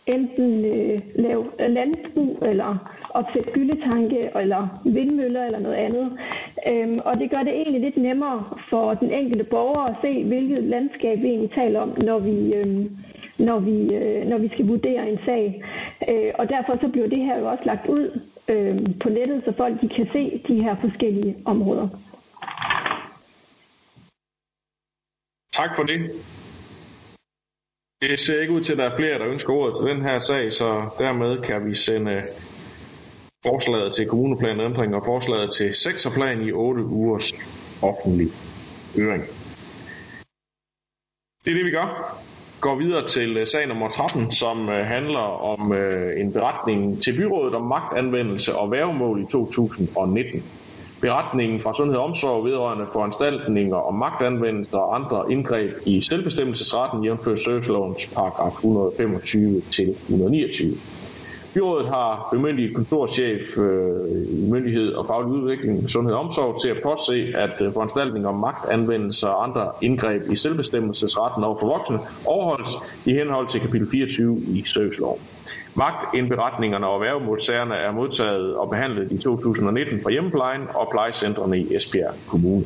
[0.07, 6.19] enten øh, lave landbrug eller opsætte gyldetanke eller vindmøller eller noget andet.
[6.67, 10.65] Øhm, og det gør det egentlig lidt nemmere for den enkelte borger at se, hvilket
[10.65, 12.97] landskab vi egentlig taler om, når vi, øhm,
[13.39, 15.63] når vi, øh, når vi skal vurdere en sag.
[16.11, 19.53] Øh, og derfor så bliver det her jo også lagt ud øh, på nettet, så
[19.53, 21.89] folk de kan se de her forskellige områder.
[25.53, 26.01] Tak for det.
[28.03, 30.21] Det ser ikke ud til, at der er flere, der ønsker ordet til den her
[30.21, 32.23] sag, så dermed kan vi sende
[33.43, 37.33] forslaget til kommuneplanændring og forslaget til sektorplan i 8 ugers
[37.83, 38.29] offentlig
[38.97, 39.23] høring.
[41.45, 42.17] Det er det, vi gør.
[42.61, 47.17] Går videre til øh, sag nummer 13, som øh, handler om øh, en beretning til
[47.17, 50.43] byrådet om magtanvendelse og værgemål i 2019.
[51.01, 57.37] Beretningen fra Sundhed og Omsorg vedrørende foranstaltninger om magtanvendelse og andre indgreb i selvbestemmelsesretten jævnfører
[57.37, 60.77] servicelovens paragraf 125 til 129.
[61.55, 66.83] Byrådet har bemyndiget kontorchef øh, i myndighed og faglig udvikling, sundhed og omsorg til at
[66.83, 72.73] påse, at øh, foranstaltninger om magtanvendelse og andre indgreb i selvbestemmelsesretten over for voksne overholdes
[73.07, 75.21] i henhold til kapitel 24 i serviceloven.
[75.75, 82.15] Magtindberetningerne og værgemodtagerne er modtaget og behandlet i 2019 fra hjemmeplejen og plejecentrene i Esbjerg
[82.29, 82.65] Kommune.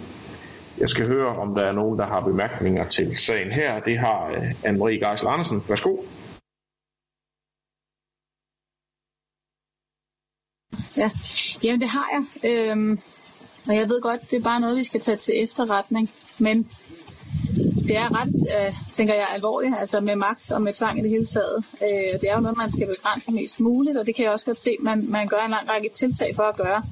[0.80, 3.80] Jeg skal høre, om der er nogen, der har bemærkninger til sagen her.
[3.80, 5.62] Det har øh, Anne-Marie Geisel Andersen.
[5.68, 5.96] Værsgo.
[10.96, 11.10] Ja,
[11.62, 12.50] jamen det har jeg.
[12.50, 12.98] Øhm,
[13.68, 16.10] Og jeg ved godt, det er bare noget, vi skal tage til efterretning.
[16.38, 16.68] Men
[17.86, 21.10] det er ret, øh, tænker jeg, alvorligt, altså med magt og med tvang i det
[21.10, 21.64] hele taget.
[21.82, 24.46] Øh, det er jo noget, man skal begrænse mest muligt, og det kan jeg også
[24.46, 26.82] godt se, man, man gør en lang række tiltag for at gøre.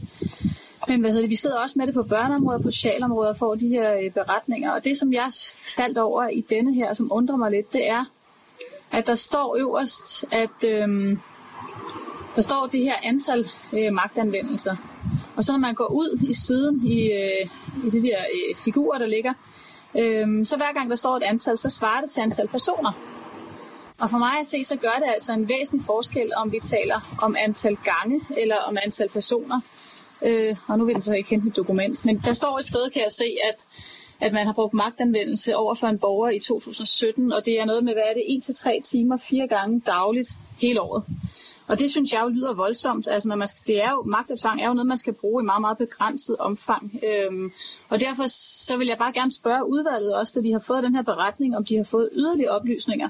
[0.88, 3.54] Men hvad hedder det, vi sidder også med det på børneområdet, på socialområdet og får
[3.54, 4.70] de her øh, beretninger.
[4.72, 5.30] Og det, som jeg
[5.76, 8.04] faldt over i denne her, som undrer mig lidt, det er,
[8.90, 11.16] at der står øverst, at øh,
[12.36, 14.76] der står det her antal øh, magtanvendelser.
[15.36, 17.46] Og så når man går ud i siden i, øh,
[17.86, 19.32] i de der øh, figurer, der ligger,
[19.98, 22.92] øh, så hver gang der står et antal, så svarer det til antal personer.
[24.00, 27.16] Og for mig at se, så gør det altså en væsentlig forskel, om vi taler
[27.22, 29.60] om antal gange eller om antal personer.
[30.22, 32.90] Øh, og nu vil jeg så ikke hente mit dokument, men der står et sted,
[32.90, 33.66] kan jeg se, at,
[34.20, 37.84] at man har brugt magtanvendelse over for en borger i 2017, og det er noget
[37.84, 40.28] med, hvad er det, 1-3 timer, fire gange dagligt
[40.60, 41.04] hele året.
[41.68, 43.08] Og det synes jeg jo lyder voldsomt.
[43.08, 45.12] Altså, når man skal, det er jo, magt og tvang er jo noget, man skal
[45.12, 47.00] bruge i meget, meget begrænset omfang.
[47.08, 47.52] Øhm,
[47.88, 48.24] og derfor
[48.66, 51.56] så vil jeg bare gerne spørge udvalget også, da de har fået den her beretning,
[51.56, 53.08] om de har fået yderligere oplysninger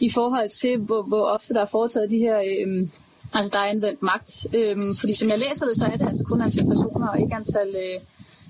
[0.00, 2.90] i forhold til, hvor, hvor ofte der er foretaget de her øhm,
[3.34, 4.46] Altså der er anvendt magt.
[4.54, 7.34] Øhm, fordi som jeg læser det, så er det altså kun antal personer og ikke
[7.34, 8.00] antal, øh,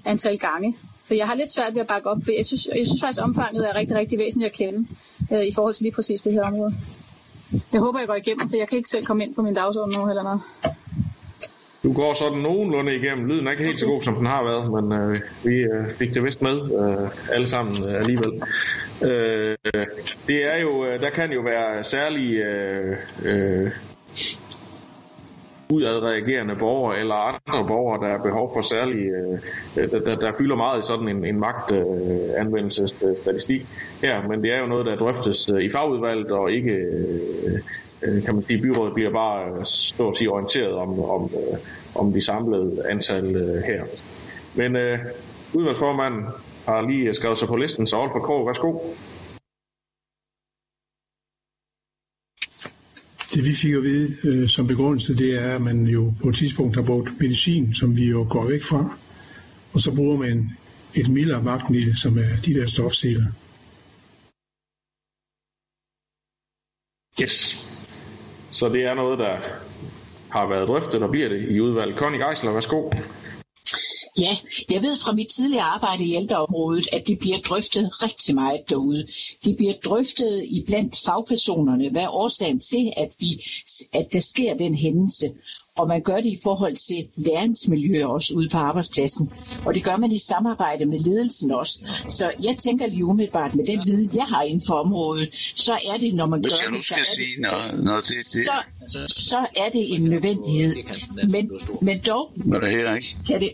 [0.04, 0.76] antal gange.
[1.04, 3.22] For jeg har lidt svært ved at bakke op, for jeg synes, jeg synes faktisk,
[3.22, 4.86] omfanget er rigtig, rigtig væsentligt at kende
[5.32, 6.74] øh, i forhold til lige præcis det her område.
[7.72, 9.94] Jeg håber, jeg går igennem, for jeg kan ikke selv komme ind på min dagsorden
[9.98, 10.40] nu eller noget.
[11.82, 13.26] Du går sådan nogenlunde igennem.
[13.26, 16.14] Lyden er ikke helt så god, som den har været, men øh, vi øh, fik
[16.14, 18.42] det vist med øh, alle sammen øh, alligevel.
[19.02, 19.56] Øh,
[20.26, 23.70] det er jo, øh, der kan jo være særlige øh, øh,
[25.72, 29.38] udadreagerende borgere eller andre borgere, der er behov for særlig, øh,
[29.90, 33.66] der, der, der fylder meget i sådan en, en magtanvendelsesstatistik
[34.02, 37.60] her, men det er jo noget, der drøftes øh, i fagudvalget og ikke, øh,
[38.24, 41.30] kan man sige, byrådet bliver bare stort set orienteret om, om,
[41.94, 43.84] om de samlede antal her.
[44.56, 44.98] Men øh,
[45.54, 46.24] udvalgsformanden
[46.66, 48.78] har lige skrevet sig på listen, så Olfer Krog, værsgo.
[53.34, 56.34] Det vi fik at vide øh, som begrundelse, det er, at man jo på et
[56.34, 58.84] tidspunkt har brugt medicin, som vi jo går væk fra,
[59.74, 60.50] og så bruger man
[60.94, 63.26] et mildere magtmiddel, som er de der stofceller.
[67.22, 67.36] Yes.
[68.50, 69.36] Så det er noget, der
[70.32, 71.98] har været drøftet og bliver det i udvalget.
[71.98, 72.90] Conny Geisler, værsgo.
[74.18, 74.36] Ja,
[74.70, 79.06] jeg ved fra mit tidligere arbejde i ældreområdet, at det bliver drøftet rigtig meget derude.
[79.44, 83.44] Det bliver drøftet i blandt fagpersonerne, hvad er årsagen til, at, vi,
[83.92, 85.32] at der sker den hændelse
[85.76, 89.32] og man gør det i forhold til læringsmiljøer også ude på arbejdspladsen.
[89.66, 91.86] Og det gør man i samarbejde med ledelsen også.
[92.08, 95.96] Så jeg tænker lige umiddelbart med den viden, jeg har inden for området, så er
[95.96, 98.14] det, når man Hvis gør jeg nu det, så skal er sige noget, noget det,
[98.32, 98.44] det,
[98.88, 100.72] så, så er det en nødvendighed.
[101.30, 101.50] Men,
[101.82, 103.16] men dog, Nå, det heller ikke.
[103.26, 103.52] kan det,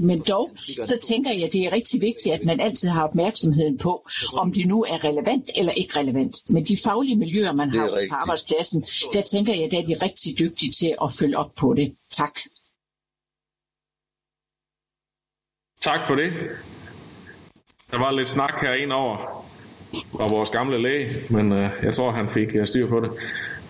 [0.00, 3.78] men dog, så tænker jeg, at det er rigtig vigtigt, at man altid har opmærksomheden
[3.78, 6.36] på, om det nu er relevant eller ikke relevant.
[6.50, 9.96] Men de faglige miljøer, man er har på arbejdspladsen, der tænker jeg, at er de
[10.02, 11.94] rigtig dygtige til at følge op på det.
[12.10, 12.38] Tak.
[15.80, 16.32] Tak for det.
[17.90, 19.16] Der var lidt snak her ind over
[19.92, 23.10] fra vores gamle læge, men øh, jeg tror, han fik øh, styr på det.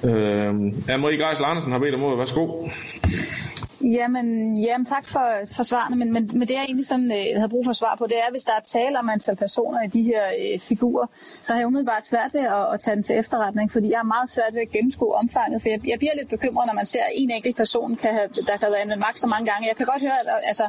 [0.05, 0.51] Øh,
[0.89, 2.19] Anne-Marie Geisel Andersen har bedt om ordet.
[2.19, 2.69] Værsgo.
[3.85, 5.27] Jamen, jamen tak for,
[5.57, 8.07] for svarene, men, men, men det jeg egentlig sådan, øh, havde brug for svar på,
[8.07, 11.07] det er, hvis der er tale om antal personer i de her øh, figurer,
[11.43, 14.09] så har jeg umiddelbart svært ved at, at tage den til efterretning, fordi jeg har
[14.17, 17.03] meget svært ved at gennemskue omfanget, for jeg, jeg bliver lidt bekymret, når man ser,
[17.03, 19.69] at en enkelt person, kan have, der kan være anvendt magt så mange gange.
[19.69, 20.65] Jeg kan godt høre, at, altså,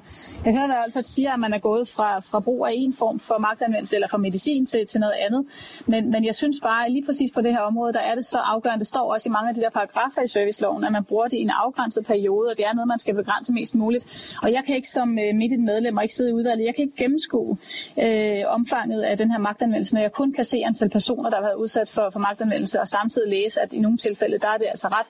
[0.46, 2.94] jeg hører, at Alfred altså siger, at man er gået fra, fra brug af en
[2.94, 5.46] form for magtanvendelse eller fra medicin til, til noget andet,
[5.86, 8.26] men, men jeg synes bare, at lige præcis på det her område, der er det
[8.26, 11.04] så afgørende, det står også i mange af de der paragrafer i serviceloven, at man
[11.04, 14.38] bruger det i en afgrænset periode, og det er noget, man skal begrænse mest muligt.
[14.44, 16.84] Og jeg kan ikke som øh, midt medlem og ikke sidde i udvalget, jeg kan
[16.86, 17.58] ikke gennemskue
[18.04, 21.44] øh, omfanget af den her magtanvendelse, når jeg kun kan se antal personer, der har
[21.44, 24.68] været udsat for, for magtanvendelse, og samtidig læse, at i nogle tilfælde, der er det
[24.70, 25.10] altså ret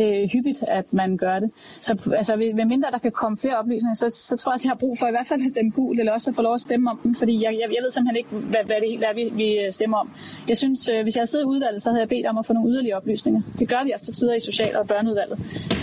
[0.00, 1.50] øh, hyppigt, at man gør det.
[1.80, 4.70] Så altså, ved mindre der kan komme flere oplysninger, så, så tror jeg, at jeg
[4.70, 6.60] har brug for i hvert fald at stemme gul, eller også at få lov at
[6.60, 9.14] stemme om den, fordi jeg, jeg, jeg ved simpelthen ikke, hvad, hvad det helt er,
[9.14, 10.10] vi, vi øh, stemmer om.
[10.48, 12.46] Jeg synes, øh, hvis jeg havde siddet i udvalget, så havde jeg bedt om at
[12.46, 13.40] få nogle yderligere oplysninger.
[13.58, 15.38] Det gør vi også til tider i Social- og Børneudvalget.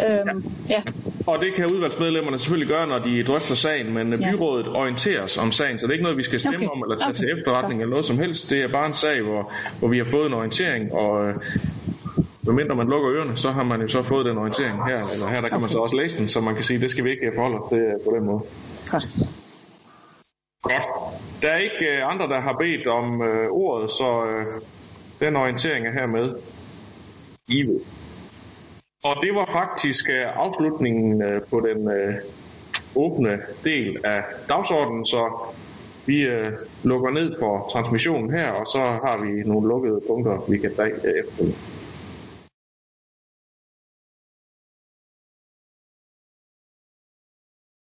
[0.07, 0.81] Øhm, ja.
[1.27, 4.27] Og det kan udvalgsmedlemmerne selvfølgelig gøre, når de drøfter sagen, men Ja.
[4.27, 4.31] ja.
[4.35, 6.65] byrådet orienteres om sagen, så det er ikke noget, vi skal stemme Okay.
[6.67, 6.75] okay.
[6.75, 7.19] om eller tage Okay.
[7.19, 7.27] okay.
[7.27, 8.49] til efterretning eller noget som helst.
[8.49, 11.35] Det er bare en sag, hvor, hvor vi har fået en orientering, og øh,
[12.47, 15.41] medmindre man lukker ørerne, så har man jo så fået den orientering her, eller her
[15.41, 17.31] der kan man så også læse den, så man kan sige, det skal vi ikke
[17.35, 18.41] forholde os til øh, på den måde.
[18.91, 19.07] Godt.
[20.61, 20.83] Godt.
[21.41, 24.45] Der er ikke øh, andre, der har bedt om øh, ordet, så øh,
[25.19, 26.35] den orientering er hermed
[27.49, 27.81] givet.
[29.03, 32.15] Og det var faktisk øh, afslutningen øh, på den øh,
[32.95, 35.51] åbne del af dagsordenen, så
[36.05, 36.51] vi øh,
[36.83, 40.91] lukker ned for transmissionen her, og så har vi nogle lukkede punkter, vi kan tage
[41.19, 41.43] efter.